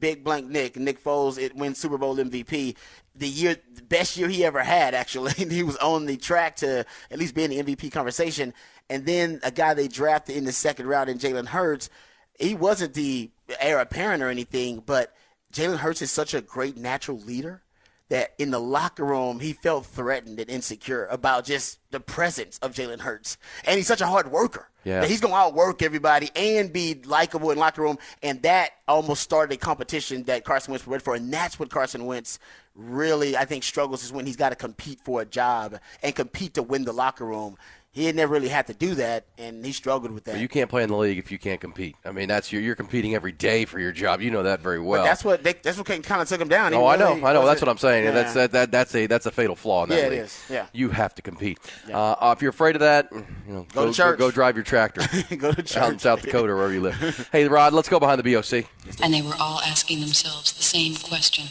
[0.00, 2.76] Big Blank Nick, Nick Foles, it wins Super Bowl MVP.
[3.14, 5.32] The year, the best year he ever had, actually.
[5.36, 8.54] he was on the track to at least be in the MVP conversation.
[8.90, 11.90] And then a guy they drafted in the second round in Jalen Hurts,
[12.38, 15.14] he wasn't the heir apparent or anything, but
[15.52, 17.62] Jalen Hurts is such a great natural leader
[18.08, 22.74] that in the locker room he felt threatened and insecure about just the presence of
[22.74, 23.36] Jalen Hurts.
[23.64, 24.68] And he's such a hard worker.
[24.84, 25.00] Yeah.
[25.00, 27.98] That he's going to outwork everybody and be likable in locker room.
[28.22, 31.14] And that almost started a competition that Carson Wentz prepared for.
[31.14, 32.38] And that's what Carson Wentz
[32.74, 36.54] really, I think, struggles is when he's got to compete for a job and compete
[36.54, 37.58] to win the locker room.
[37.98, 40.34] He had never really had to do that, and he struggled with that.
[40.34, 41.96] But you can't play in the league if you can't compete.
[42.04, 44.20] I mean, that's you're, you're competing every day for your job.
[44.20, 45.02] You know that very well.
[45.02, 46.72] But that's what they, that's what kind of took him down.
[46.72, 47.44] He Oh, I know, I know.
[47.44, 48.04] That's wasn't- what I'm saying.
[48.04, 48.10] Yeah.
[48.12, 50.18] That's that, that that's a that's a fatal flaw in that Yeah, it league.
[50.20, 50.40] is.
[50.48, 50.66] Yeah.
[50.72, 51.58] you have to compete.
[51.90, 54.18] Uh, uh, if you're afraid of that, you know, Go to church.
[54.18, 55.00] Go, drive your tractor.
[55.36, 55.98] Go to out in.
[55.98, 57.28] South Dakota, or wherever you live.
[57.32, 58.64] hey, Rod, let's go behind the BOC.
[59.02, 61.46] And they were all asking themselves the same question.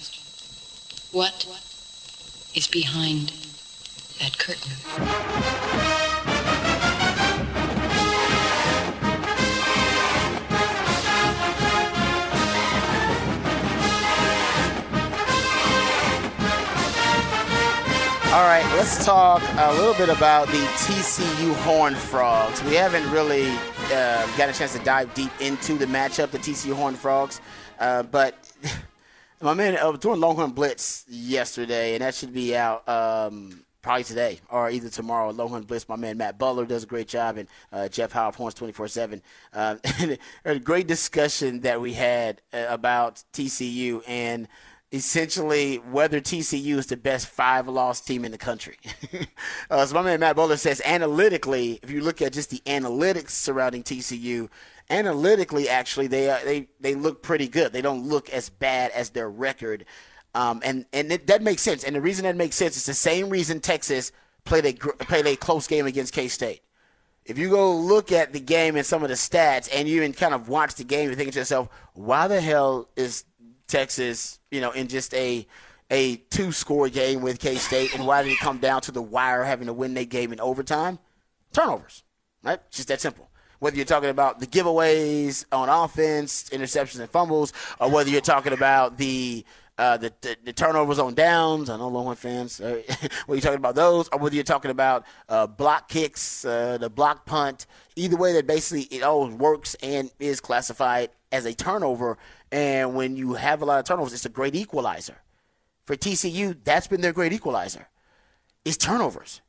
[1.12, 1.46] What
[2.56, 3.34] is behind
[4.20, 5.87] that curtain?
[18.38, 22.64] All right, let's talk a little bit about the TCU Horned Frogs.
[22.66, 23.50] We haven't really
[23.92, 27.42] uh, got a chance to dive deep into the matchup, the TCU Horned Frogs,
[27.80, 28.36] uh, but
[29.42, 34.04] my man uh, was doing Longhorn Blitz yesterday, and that should be out um, probably
[34.04, 35.32] today or either tomorrow.
[35.32, 38.36] Longhorn Blitz, my man Matt Butler does a great job, and uh, Jeff Howe of
[38.36, 39.22] Horns 24 7.
[39.52, 39.78] Uh,
[40.46, 44.48] a great discussion that we had uh, about TCU and
[44.92, 48.78] essentially whether TCU is the best five loss team in the country.
[49.70, 53.32] uh, so my man Matt Bowler says analytically, if you look at just the analytics
[53.32, 54.50] surrounding TCU,
[54.90, 57.74] analytically actually they uh, they they look pretty good.
[57.74, 59.86] They don't look as bad as their record.
[60.34, 61.84] Um, and and it, that makes sense.
[61.84, 64.12] And the reason that makes sense is the same reason Texas
[64.46, 66.62] played a played a close game against K State.
[67.26, 70.14] If you go look at the game and some of the stats, and you even
[70.14, 73.26] kind of watch the game, you're thinking to yourself, why the hell is
[73.68, 75.46] Texas, you know, in just a
[75.90, 79.02] a two score game with K State, and why did it come down to the
[79.02, 81.00] wire having to win that game in overtime?
[81.54, 82.04] Turnovers,
[82.44, 82.60] right?
[82.72, 83.30] Just that simple.
[83.60, 88.54] Whether you're talking about the giveaways on offense, interceptions and fumbles, or whether you're talking
[88.54, 89.46] about the
[89.78, 91.70] uh, the, the, the turnovers on downs.
[91.70, 92.60] I know Longhorn fans.
[92.60, 92.82] Uh,
[93.26, 96.90] whether you're talking about those, or whether you're talking about uh, block kicks, uh, the
[96.90, 97.68] block punt.
[97.96, 102.18] Either way, that basically it all works and is classified as a turnover.
[102.52, 105.18] And when you have a lot of turnovers, it's a great equalizer.
[105.86, 107.88] For TCU, that's been their great equalizer.
[108.66, 109.42] Is turnovers.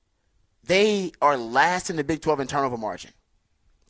[0.64, 3.12] They are last in the Big 12 in turnover margin.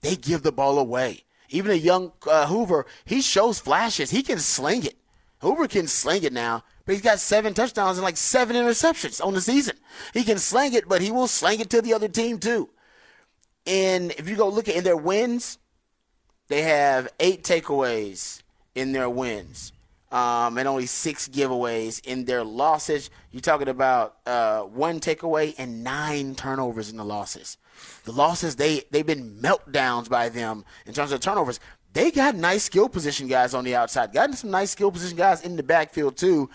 [0.00, 1.24] They give the ball away.
[1.50, 4.10] Even a young uh, Hoover, he shows flashes.
[4.10, 4.96] He can sling it.
[5.40, 9.34] Hoover can sling it now, but he's got seven touchdowns and like seven interceptions on
[9.34, 9.76] the season.
[10.12, 12.70] He can sling it, but he will sling it to the other team too.
[13.66, 15.58] And if you go look at in their wins,
[16.48, 18.42] they have eight takeaways
[18.78, 19.72] in their wins,
[20.12, 23.10] um, and only six giveaways in their losses.
[23.32, 27.58] You're talking about uh, one takeaway and nine turnovers in the losses.
[28.04, 31.60] The losses they they've been meltdowns by them in terms of turnovers.
[31.92, 34.12] They got nice skill position guys on the outside.
[34.12, 36.48] Gotten some nice skill position guys in the backfield too.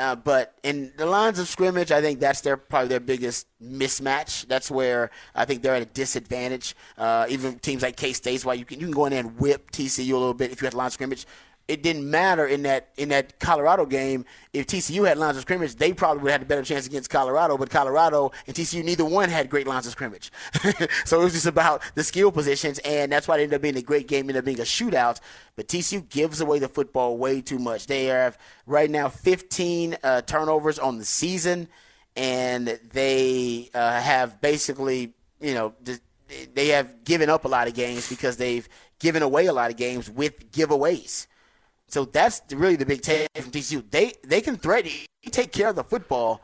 [0.00, 4.46] Uh, but in the lines of scrimmage, I think that's their probably their biggest mismatch.
[4.46, 6.74] That's where I think they're at a disadvantage.
[6.96, 9.38] Uh, even teams like K State's, why you can you can go in there and
[9.38, 11.26] whip TCU a little bit if you had line of scrimmage.
[11.70, 14.24] It didn't matter in that in that Colorado game.
[14.52, 17.10] If TCU had lines of scrimmage, they probably would have had a better chance against
[17.10, 17.56] Colorado.
[17.56, 20.32] But Colorado and TCU, neither one had great lines of scrimmage.
[21.04, 23.76] so it was just about the skill positions, and that's why it ended up being
[23.76, 25.20] a great game, ended up being a shootout.
[25.54, 27.86] But TCU gives away the football way too much.
[27.86, 31.68] They have right now 15 uh, turnovers on the season,
[32.16, 35.74] and they uh, have basically, you know,
[36.52, 39.76] they have given up a lot of games because they've given away a lot of
[39.76, 41.28] games with giveaways.
[41.90, 43.82] So that's really the big take from TCU.
[43.90, 44.90] They they can threaten,
[45.22, 46.40] you take care of the football.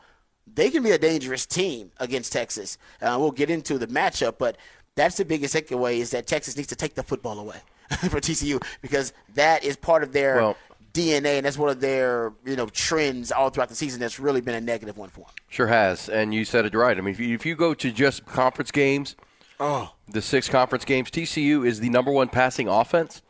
[0.53, 2.77] They can be a dangerous team against Texas.
[3.01, 4.57] Uh, we'll get into the matchup, but
[4.95, 7.57] that's the biggest takeaway is that Texas needs to take the football away
[8.09, 10.57] for TCU because that is part of their Well-
[10.93, 13.99] DNA and that's one of their you know trends all throughout the season.
[13.99, 15.29] That's really been a negative one for them.
[15.47, 16.97] Sure has, and you said it right.
[16.97, 19.15] I mean, if you, if you go to just conference games,
[19.59, 23.21] Oh, the six conference games, TCU is the number one passing offense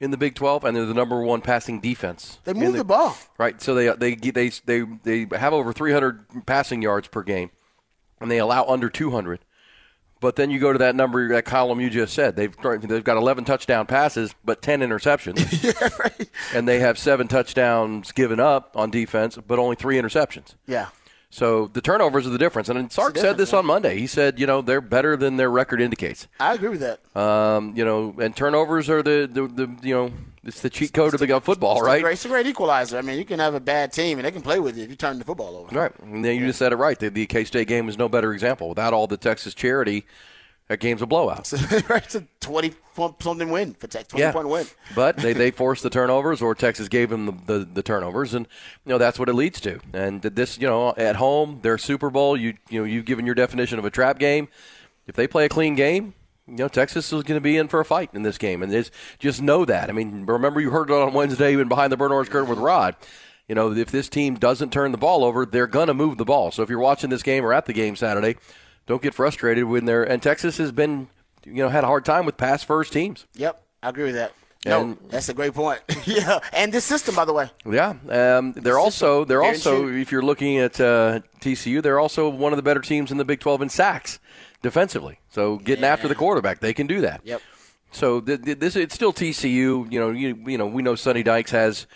[0.00, 2.38] in the Big 12, and they're the number one passing defense.
[2.44, 3.16] they move the ball.
[3.38, 7.50] Right, so they they they they they have over 300 passing yards per game,
[8.20, 9.40] and they allow under 200.
[10.18, 12.36] But then you go to that number, that column you just said.
[12.36, 18.40] They've they've got 11 touchdown passes, but 10 interceptions, and they have seven touchdowns given
[18.40, 20.54] up on defense, but only three interceptions.
[20.66, 20.88] Yeah.
[21.36, 22.70] So the turnovers are the difference.
[22.70, 23.98] And Sark said this on Monday.
[23.98, 26.26] He said, you know, they're better than their record indicates.
[26.40, 26.98] I agree with that.
[27.14, 30.12] Um, you know, and turnovers are the, the, the you know,
[30.44, 32.00] it's the cheat code of the football, It's right?
[32.00, 32.96] great- It's a great equalizer.
[32.96, 34.88] I mean, you can have a bad team and they can play with you if
[34.88, 35.78] you turn the football over.
[35.78, 35.92] Right.
[36.00, 36.98] And then you just said it right.
[36.98, 38.70] The, the K State game is no better example.
[38.70, 40.06] Without all the Texas charity,
[40.68, 41.52] that game's a blowout.
[41.52, 44.08] it's a twenty point something win for Tech.
[44.08, 44.66] Twenty point win.
[44.94, 48.46] but they, they forced the turnovers, or Texas gave them the, the, the turnovers, and
[48.84, 49.78] you know that's what it leads to.
[49.92, 52.36] And this, you know, at home, their Super Bowl.
[52.36, 54.48] You you know you've given your definition of a trap game.
[55.06, 56.14] If they play a clean game,
[56.48, 58.72] you know Texas is going to be in for a fight in this game, and
[58.72, 58.90] just
[59.20, 59.88] just know that.
[59.88, 62.58] I mean, remember you heard it on Wednesday even behind the burnt orange curtain with
[62.58, 62.96] Rod.
[63.48, 66.24] You know, if this team doesn't turn the ball over, they're going to move the
[66.24, 66.50] ball.
[66.50, 68.36] So if you're watching this game or at the game Saturday,
[68.86, 70.04] don't get frustrated when they're.
[70.04, 71.08] And Texas has been,
[71.44, 73.26] you know, had a hard time with pass first teams.
[73.34, 74.32] Yep, I agree with that.
[74.64, 75.80] No, And- that's a great point.
[76.06, 77.48] yeah, and this system, by the way.
[77.64, 82.52] Yeah, um, they're also they're also if you're looking at uh, TCU, they're also one
[82.52, 84.18] of the better teams in the Big 12 in sacks
[84.62, 85.20] defensively.
[85.30, 87.20] So getting after the quarterback, they can do that.
[87.24, 87.42] Yep.
[87.92, 89.90] So th- th- this it's still TCU.
[89.90, 91.86] You know, you, you know we know Sonny Dykes has.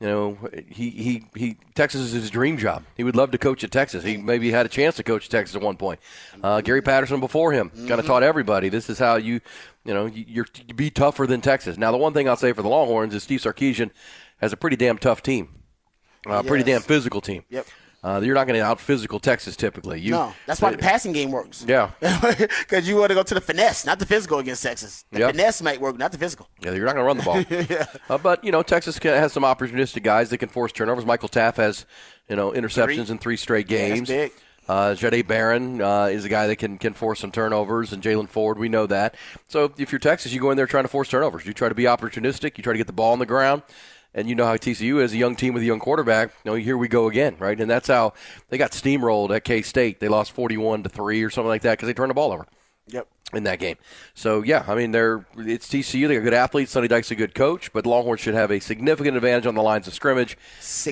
[0.00, 0.38] You know,
[0.68, 2.84] he, he, he Texas is his dream job.
[2.96, 4.02] He would love to coach at Texas.
[4.02, 6.00] He maybe had a chance to coach at Texas at one point.
[6.42, 8.70] Uh, Gary Patterson before him kind of taught everybody.
[8.70, 9.42] This is how you,
[9.84, 11.76] you know, you, you're you be tougher than Texas.
[11.76, 13.90] Now, the one thing I'll say for the Longhorns is Steve Sarkisian
[14.38, 15.50] has a pretty damn tough team,
[16.26, 17.44] uh, pretty damn physical team.
[17.50, 17.66] Yep.
[18.02, 20.00] Uh, you're not going to out physical Texas typically.
[20.00, 21.64] You, No, that's why the passing game works.
[21.68, 21.90] Yeah.
[22.00, 25.04] because you want to go to the finesse, not the physical against Texas.
[25.12, 25.30] The Yep.
[25.32, 26.48] finesse might work, not the physical.
[26.60, 27.98] Yeah, you're not going to run the ball.
[28.14, 31.04] uh, but you know, Texas can, has some opportunistic guys that can force turnovers.
[31.04, 31.84] Michael Taaffe has
[32.28, 33.12] you know interceptions Three.
[33.12, 34.08] in three straight Yeah, games.
[34.08, 34.32] big.
[34.68, 38.28] Uh, Jahdae Barron uh, is a guy that can can force some turnovers, and Jaylan
[38.28, 39.16] Ford, we know that.
[39.48, 41.44] So if you're Texas, you go in there trying to force turnovers.
[41.44, 42.56] You try to be opportunistic.
[42.56, 43.62] You try to get the ball on the ground.
[44.14, 46.30] And you know how TCU is a young team with a young quarterback.
[46.44, 47.58] You know, here we go again, right?
[47.60, 48.12] And that's how
[48.48, 50.00] they got steamrolled at K State.
[50.00, 52.46] They lost forty-one to three or something like that because they turned the ball over
[52.88, 53.06] Yep.
[53.34, 53.76] in that game.
[54.14, 56.08] So yeah, I mean they're it's TCU.
[56.08, 56.72] They're good athletes.
[56.72, 59.86] Sonny Dykes a good coach, but Longhorns should have a significant advantage on the lines
[59.86, 60.36] of scrimmage.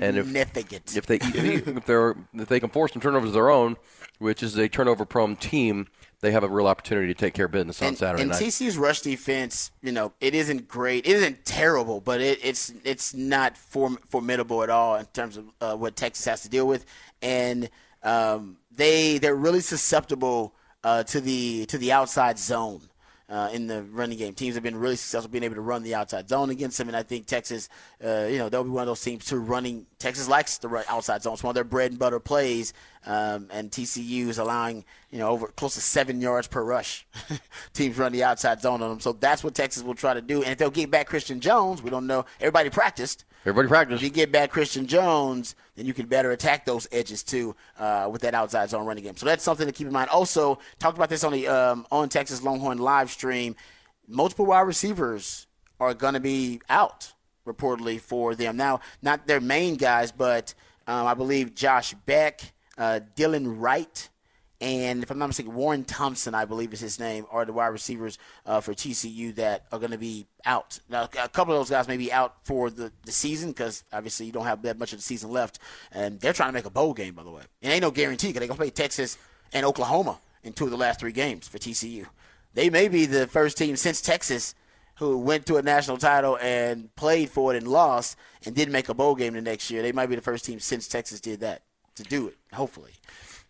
[0.00, 0.96] And if, Significant.
[0.96, 3.76] if they if they're if they can force some turnovers of their own,
[4.20, 5.88] which is a turnover prone team,
[6.20, 8.42] they have a real opportunity to take care of business on and, Saturday and night.
[8.42, 11.06] TCU's rush defense, you know, it isn't great.
[11.06, 15.46] It isn't terrible, but it, it's it's not form, formidable at all in terms of
[15.60, 16.84] uh, what Texas has to deal with.
[17.22, 17.70] And
[18.02, 22.82] um, they they're really susceptible uh, to the to the outside zone.
[23.28, 25.94] Uh, in the running game, teams have been really successful being able to run the
[25.94, 27.68] outside zone against them, and I think Texas,
[28.02, 29.36] uh, you know, they'll be one of those teams too.
[29.36, 32.72] Running Texas likes the outside zone; it's one of their bread and butter plays,
[33.04, 37.06] um, and TCU is allowing you know over close to seven yards per rush.
[37.74, 40.42] teams run the outside zone on them, so that's what Texas will try to do.
[40.42, 42.24] And if they'll get back Christian Jones, we don't know.
[42.40, 43.26] Everybody practiced.
[43.42, 43.96] Everybody practice.
[43.96, 48.08] If you get back Christian Jones, then you can better attack those edges too uh,
[48.10, 49.16] with that outside zone running game.
[49.16, 50.10] So that's something to keep in mind.
[50.10, 53.54] Also, talked about this on the um, on Texas Longhorn live stream.
[54.08, 55.46] Multiple wide receivers
[55.80, 57.12] are going to be out
[57.46, 58.56] reportedly for them.
[58.56, 60.54] Now, not their main guys, but
[60.86, 64.08] um, I believe Josh Bech, uh, Dylan Wright,
[64.60, 67.68] and if I'm not mistaken, Warren Thompson, I believe is his name, are the wide
[67.68, 70.80] receivers uh, for TCU that are going to be out.
[70.88, 74.26] Now, a couple of those guys may be out for the, the season because obviously
[74.26, 75.60] you don't have that much of the season left,
[75.92, 77.42] and they're trying to make a bowl game, by the way.
[77.62, 79.16] It ain't no guarantee because they're going to play Texas
[79.52, 82.06] and Oklahoma in two of the last three games for TCU.
[82.54, 84.56] They may be the first team since Texas
[84.96, 88.88] who went to a national title and played for it and lost and didn't make
[88.88, 89.82] a bowl game the next year.
[89.82, 91.62] They might be the first team since Texas did that
[91.94, 92.92] to do it, hopefully.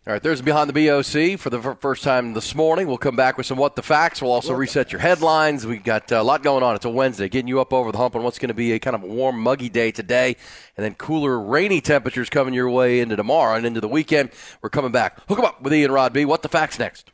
[0.09, 2.87] All right, there's Behind the BOC for the first time this morning.
[2.87, 4.23] We'll come back with some What the Facts.
[4.23, 5.67] We'll also reset your headlines.
[5.67, 6.75] We've got uh, a lot going on.
[6.75, 8.79] It's a Wednesday, getting you up over the hump on what's going to be a
[8.79, 10.35] kind of warm, muggy day today,
[10.75, 14.31] and then cooler, rainy temperatures coming your way into tomorrow and into the weekend.
[14.63, 15.19] We're coming back.
[15.27, 16.25] Hook 'em up with Ian Rod B.
[16.25, 17.11] What the Facts next.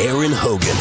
[0.00, 0.76] Aaron Hogan,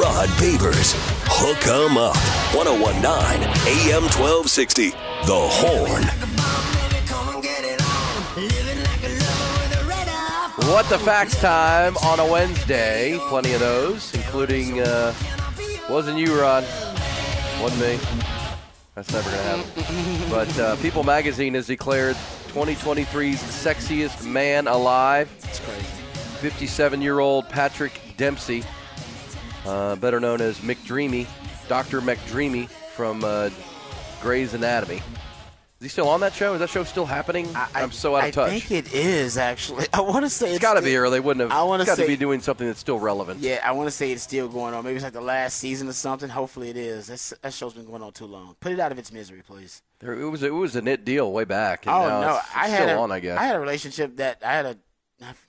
[0.00, 2.16] Rod Babers, Hook 'em Up.
[2.54, 4.90] 1019 AM 1260.
[5.24, 6.02] The Horn.
[10.68, 13.18] What the Facts time on a Wednesday.
[13.28, 15.12] Plenty of those, including, uh,
[15.88, 16.64] wasn't you, Rod?
[17.60, 17.98] Wasn't me.
[18.94, 20.30] That's never going to happen.
[20.30, 22.16] but uh, People Magazine has declared
[22.48, 25.30] 2023's sexiest man alive.
[25.44, 25.86] It's crazy.
[26.40, 28.64] 57 year old Patrick Dempsey,
[29.66, 31.26] uh, better known as McDreamy,
[31.68, 32.00] Dr.
[32.00, 33.50] McDreamy from uh,
[34.20, 35.02] Grey's Anatomy.
[35.82, 36.54] Is he still on that show?
[36.54, 37.48] Is that show still happening?
[37.56, 38.52] I, am so out of I touch.
[38.52, 39.86] I think it is actually.
[39.92, 41.50] I want to say it's it's got to be, or they wouldn't have.
[41.50, 43.40] I want it's got to be doing something that's still relevant.
[43.40, 44.84] Yeah, I want to say it's still going on.
[44.84, 46.28] Maybe it's like the last season or something.
[46.28, 47.08] Hopefully it is.
[47.08, 48.54] That's, that show's been going on too long.
[48.60, 49.82] Put it out of its misery, please.
[49.98, 51.82] There, it was it was a knit deal way back.
[51.88, 53.10] Oh no, it's I still had a, on.
[53.10, 54.78] I guess I had a relationship that I had a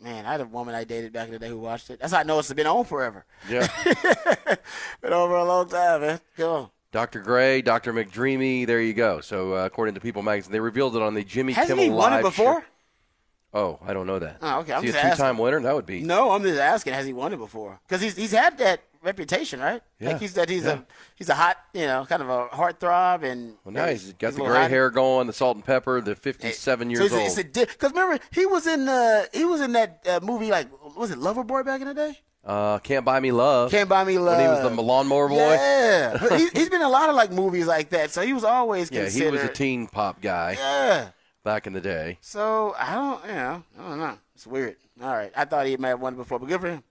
[0.01, 0.25] man.
[0.25, 1.99] I had a woman I dated back in the day who watched it.
[1.99, 3.25] That's how I know it's been on forever.
[3.49, 3.67] Yeah,
[5.01, 6.19] been over a long time, man.
[6.37, 6.69] Go on.
[6.91, 7.21] Dr.
[7.21, 7.91] Gray, Dr.
[7.91, 8.67] McDreamy.
[8.67, 9.19] There you go.
[9.19, 11.89] So uh, according to People Magazine, they revealed it on the Jimmy Hasn't Kimmel he
[11.89, 12.61] won it before?
[12.61, 12.67] show.
[13.55, 14.37] Oh, I don't know that.
[14.41, 14.73] Oh, okay.
[14.73, 15.59] I'm Is he a two-time winner?
[15.59, 16.01] That would be.
[16.01, 16.93] No, I'm just asking.
[16.93, 17.79] Has he won it before?
[17.87, 19.81] Because he's he's had that reputation, right?
[19.99, 20.09] Yeah.
[20.09, 20.79] Like he's that he's Yeah.
[20.79, 20.83] a
[21.15, 24.35] he's a hot, you know, kind of a heartthrob, and Well, now he's got a
[24.35, 24.69] the gray hot.
[24.69, 27.25] hair going, the salt and pepper, the 57 years so old.
[27.37, 31.11] it's Because remember, he was in uh, he was in that uh, movie like was
[31.11, 32.19] it Lover Boy back in the day?
[32.45, 33.71] uh, Can't Buy Me Love.
[33.71, 34.37] Can't buy me love.
[34.37, 35.35] When he was the lawnmower boy.
[35.37, 38.11] Yeah, he, he's been in a lot of like movies like that.
[38.11, 41.09] So he was always Yeah, he was a teen pop guy Yeah.
[41.45, 42.17] back in the day.
[42.21, 44.17] So I don't, you know, I don't know.
[44.35, 44.75] It's weird.
[45.01, 46.83] All right, I thought he might have won before, but good for him.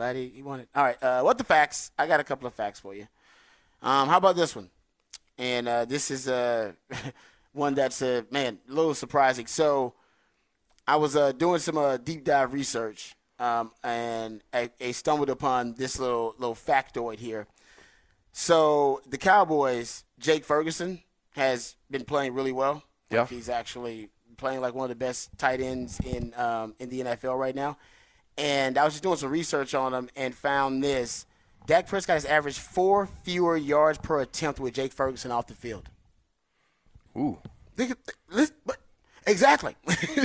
[0.00, 0.68] Glad he, he won it.
[0.74, 1.90] All right, uh, what the facts?
[1.98, 3.06] I got a couple of facts for you.
[3.82, 4.70] Um, how about this one?
[5.36, 6.72] And uh, this is uh,
[7.52, 9.46] one that's uh, man a little surprising.
[9.46, 9.92] So
[10.88, 15.74] I was uh, doing some uh, deep dive research, um, and I, I stumbled upon
[15.74, 17.46] this little little factoid here.
[18.32, 22.82] So the Cowboys, Jake Ferguson has been playing really well.
[23.10, 23.20] Yeah.
[23.20, 27.00] Like, he's actually playing like one of the best tight ends in um, in the
[27.00, 27.76] NFL right now.
[28.38, 31.26] And I was just doing some research on him and found this.
[31.66, 35.88] Dak Prescott has averaged four fewer yards per attempt with Jake Ferguson off the field.
[37.16, 37.38] Ooh.
[37.76, 37.96] Think,
[38.30, 38.78] listen, but
[39.26, 39.76] exactly.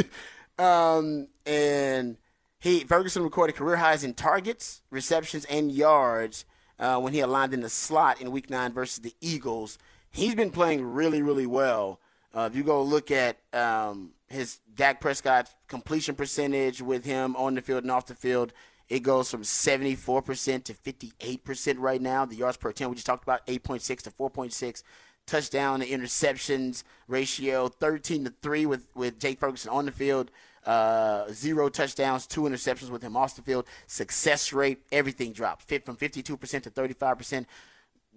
[0.59, 2.17] um, and
[2.59, 6.45] he Ferguson recorded career highs in targets, receptions, and yards
[6.79, 9.77] uh, when he aligned in the slot in Week Nine versus the Eagles.
[10.11, 11.99] He's been playing really, really well.
[12.33, 17.55] Uh, if you go look at um, his Dak Prescott completion percentage with him on
[17.55, 18.53] the field and off the field,
[18.87, 22.25] it goes from 74% to 58% right now.
[22.25, 24.83] The yards per attempt we just talked about 8.6 to 4.6
[25.25, 30.29] touchdown to interceptions ratio 13 to 3 with, with Jake Ferguson on the field.
[30.65, 33.65] Uh, zero touchdowns, two interceptions with him off the field.
[33.87, 36.23] Success rate, everything dropped fit from 52%
[36.63, 37.45] to 35%.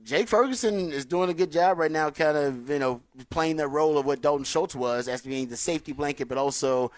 [0.05, 3.69] Jake Ferguson is doing a good job right now, kind of, you know, playing the
[3.69, 6.91] role of what Dalton Schultz was as being the safety blanket, but also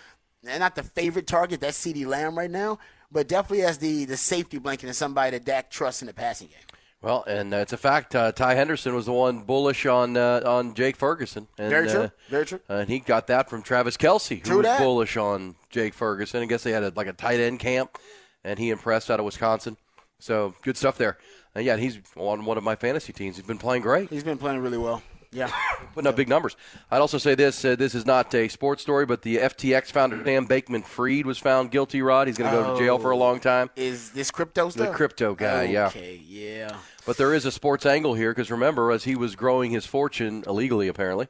[0.43, 1.61] not the favorite target.
[1.61, 2.79] That's CeeDee Lamb right now,
[3.11, 6.49] but definitely as the, the safety blanket and somebody that Dak trusts in the passing
[6.49, 6.59] game.
[7.03, 8.15] Well, and uh, it's a fact.
[8.15, 11.49] Uh, Ty Henderson was the one bullish on uh, on Jake Ferguson.
[11.57, 12.01] And, Very true.
[12.03, 12.61] Uh, Very true.
[12.69, 14.81] and he got that from Travis Kelce, who True was that.
[14.81, 16.43] bullish on Jake Ferguson.
[16.43, 17.97] I guess they had a, like a tight end camp,
[18.45, 19.79] and he impressed out of Wisconsin.
[20.19, 21.17] So good stuff there.
[21.55, 23.37] And yeah, he's on one of my fantasy teams.
[23.37, 24.09] He's been playing great.
[24.11, 25.03] He's been playing really well.
[25.33, 25.51] Yeah.
[25.95, 26.57] putting up big numbers.
[26.91, 30.23] I'd also say this: uh, this is not a sports story, but the FTX founder
[30.25, 32.03] Sam Bankman-Fried was found guilty.
[32.03, 33.71] Rod, he's going to go to jail for a long time.
[33.77, 34.89] Is this crypto stuff?
[34.89, 35.87] The crypto guy, yeah.
[35.87, 36.77] Okay, yeah.
[37.07, 40.43] But there is a sports angle here because remember, as he was growing his fortune
[40.47, 41.29] illegally, apparently,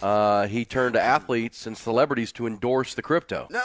[0.00, 3.62] uh, he turned to athletes and celebrities to endorse the crypto, No.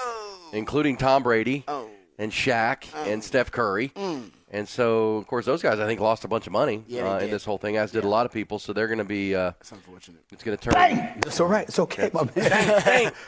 [0.52, 1.90] including Tom Brady Oh.
[2.18, 3.90] and Shaq and Steph Curry.
[3.96, 4.32] Mm.
[4.52, 7.20] And so, of course, those guys I think lost a bunch of money Yeah, uh,
[7.20, 8.60] in this whole thing, as did a lot of people.
[8.60, 9.36] So they're going to be.
[9.36, 10.22] Uh, It's unfortunate.
[10.32, 10.74] it's going to turn.
[10.74, 11.20] Bang!
[11.26, 11.68] It's all right.
[11.68, 13.12] It's okay, my man.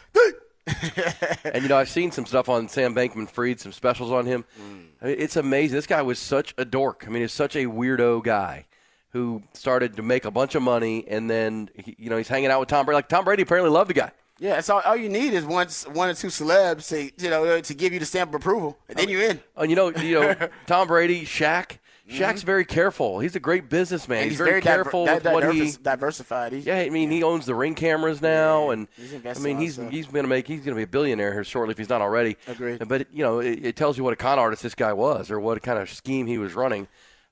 [1.46, 4.44] And you know, I've seen some stuff on Sam Bankman-Fried, some specials on him.
[4.62, 4.88] Mm.
[5.02, 5.76] I mean, It's amazing.
[5.76, 7.06] This guy was such a dork.
[7.08, 8.66] I mean, he's such a weirdo guy
[9.12, 12.52] who started to make a bunch of money, and then he, you know he's hanging
[12.52, 12.96] out with Tom Brady.
[12.98, 14.12] Like Tom Brady apparently loved the guy.
[14.40, 17.60] Yeah, that's all, all you need is one, one or two celebs to you know
[17.60, 19.40] to give you the stamp of approval, and then you're in.
[19.56, 20.36] And you know, you know,
[20.68, 21.78] Tom Brady, Shaq.
[22.10, 23.20] Shaq's very careful.
[23.20, 24.22] He's a great businessman.
[24.22, 24.30] Mm-hmm.
[24.30, 25.72] He's, very, diver- careful di- with what he.
[25.74, 26.54] diversified.
[26.54, 29.74] He's, Yeah, I mean, he owns the ring cameras now, and he's I mean, he's
[29.74, 29.92] stuff.
[29.92, 32.02] he's going to make he's going to be a billionaire here shortly if he's not
[32.02, 32.38] already.
[32.48, 32.88] Agreed.
[32.88, 35.38] But you know, it, it tells you what a con artist this guy was, or
[35.42, 36.88] what kind of scheme he was running.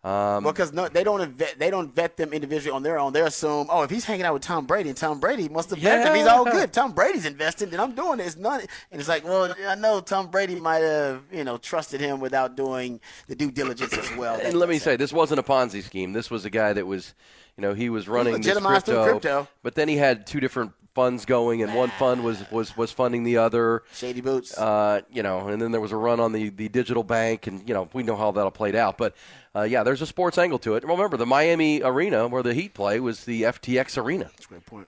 [0.06, 3.12] Um, Well, because no, they don't vet, they don't vet them individually on their own.
[3.12, 5.80] They assume, oh, if he's hanging out with Tom Brady, and Tom Brady must have
[5.80, 6.16] vetted him.
[6.16, 6.51] He's all Yeah.
[6.51, 6.72] good.
[6.74, 8.28] Tom Brady's invested, then I'm doing it.
[8.28, 8.62] It's none.
[8.91, 12.56] And it's like, well, I know Tom Brady might have you know trusted him without
[12.56, 14.39] doing the due diligence as well.
[14.39, 16.14] and let me say, this wasn't a Ponzi scheme.
[16.14, 17.16] This was a guy that was,
[17.58, 19.47] you know, he was running this legitimized crypto, crypto.
[19.64, 23.24] but then he had two different funds going, and one fund was was was funding
[23.24, 23.84] the other.
[23.93, 24.58] Shady boots.
[24.58, 27.68] Uh, you know, and then there was a run on the, the digital bank, and
[27.68, 28.98] you know we know how that all played out.
[28.98, 29.14] But
[29.56, 30.84] uh, yeah, there's a sports angle to it.
[30.84, 34.26] Remember, the Miami arena where the Heat play was the FTX arena.
[34.26, 34.88] That's a great point.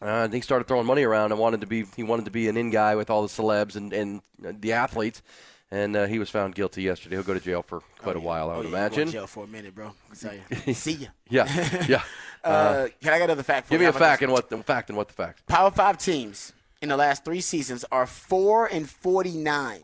[0.00, 2.48] Uh, and he started throwing money around and wanted to be he wanted to be
[2.48, 5.22] an in guy with all the celebs and and the athletes.
[5.70, 7.16] And uh, he was found guilty yesterday.
[7.16, 9.06] He'll go to jail for quite a while, I Oh, would yeah, you're imagine.
[9.06, 9.88] to jail for a minute, bro.
[9.88, 10.74] I can tell you.
[10.74, 11.08] See ya.
[11.28, 12.02] Yeah, yeah.
[12.44, 13.66] Uh, can I get another fact?
[13.66, 15.44] For Give me a fact and what the fact and what the fact.
[15.48, 19.82] Power Five teams in the last three seasons are four and forty-nine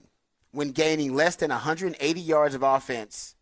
[0.53, 3.35] when gaining less than 180 yards of offense.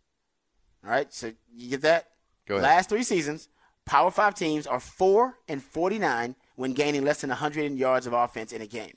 [0.82, 2.08] All right, so you get that?
[2.48, 2.64] Go ahead.
[2.64, 3.48] Last three seasons,
[3.84, 8.50] Power Five teams are four and 49 when gaining less than 100 yards of offense
[8.50, 8.96] in a game.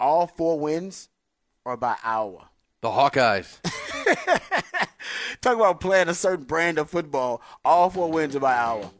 [0.00, 1.08] All four wins
[1.66, 2.48] are by Iowa.
[2.80, 3.58] The Hawkeyes.
[5.40, 7.42] Talk about playing a certain brand of football.
[7.64, 8.90] All four wins are by Iowa.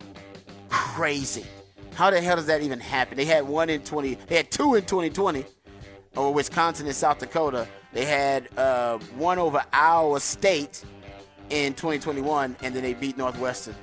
[0.69, 1.47] Crazy.
[1.95, 3.17] How the hell does that even happen?
[3.17, 4.15] They had one in 20.
[4.27, 5.45] They had two in 2020
[6.17, 7.67] over Wisconsin and South Dakota.
[7.93, 10.85] They had uh, one over Iowa State
[11.51, 13.75] in 2021, and then they beat Northwestern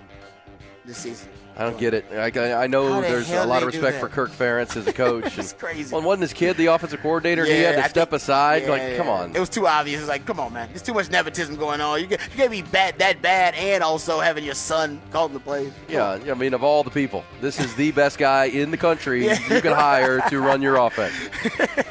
[0.86, 1.30] this season.
[1.60, 2.06] I don't get it.
[2.14, 5.38] I, I know the there's a lot of respect for Kirk Ferentz as a coach.
[5.40, 5.92] It's crazy.
[5.92, 7.44] Well, wasn't his kid the offensive coordinator?
[7.44, 8.64] and he had to I step think- aside.
[8.64, 8.98] yeah, like, yeah.
[8.98, 9.36] come on.
[9.36, 10.02] It was too obvious.
[10.02, 10.68] It's like, come on, man.
[10.70, 12.00] There's too much nepotism going on.
[12.02, 15.72] You you can't be bad, that bad, and also having your son called the plays.
[15.90, 19.26] Yeah, I mean, of all the people, this is the best guy in the country
[19.26, 19.40] Yeah.
[19.54, 21.14] you can hire to run your offense.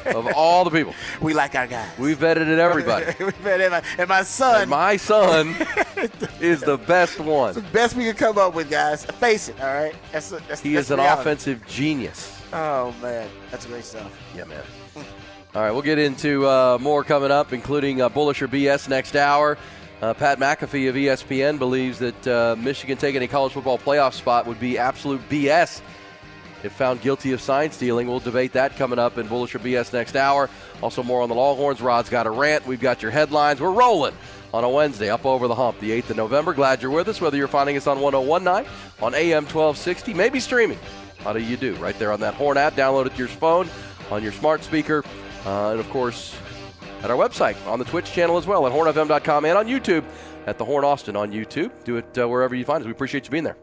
[0.05, 1.89] of all the people, We like our guys.
[1.99, 3.05] we've vetted everybody.
[3.19, 5.49] and, my, and my son, And my son
[6.39, 7.49] is the best one.
[7.49, 9.03] It's the best we could come up with, guys.
[9.05, 9.95] Face it, all right?
[10.11, 11.21] That's, that's He that's is an reality.
[11.21, 12.41] offensive genius.
[12.53, 14.11] Oh man, that's great stuff.
[14.35, 14.61] Yeah, man.
[15.55, 19.15] All right, we'll get into uh, more coming up, including uh, Bullish or BS next
[19.15, 19.57] hour.
[20.01, 24.45] Uh, Pat McAfee of ESPN believes that uh, Michigan taking a college football playoff spot
[24.45, 25.81] would be absolute BS
[26.63, 28.07] if found guilty of sign stealing.
[28.07, 30.49] We'll debate that coming up in Bullish or BS next hour.
[30.83, 31.81] Also, more on the Longhorns.
[31.81, 32.67] Rod's got a rant.
[32.67, 33.59] We've got your headlines.
[33.59, 34.13] We're rolling
[34.53, 36.53] on a Wednesday, up over the hump, the 8th of November.
[36.53, 38.71] Glad you're with us, whether you're finding us on 1019,
[39.01, 40.79] on AM 1260, maybe streaming.
[41.19, 41.75] How do you do?
[41.75, 42.75] Right there on that Horn app.
[42.75, 43.67] Download it to your phone,
[44.09, 45.03] on your smart speaker,
[45.45, 46.35] uh, and of course,
[47.01, 50.03] at our website, on the Twitch channel as well, at hornfm.com, and on YouTube
[50.45, 51.71] at the Horn Austin on YouTube.
[51.83, 52.85] Do it uh, wherever you find us.
[52.85, 53.57] We appreciate you being there.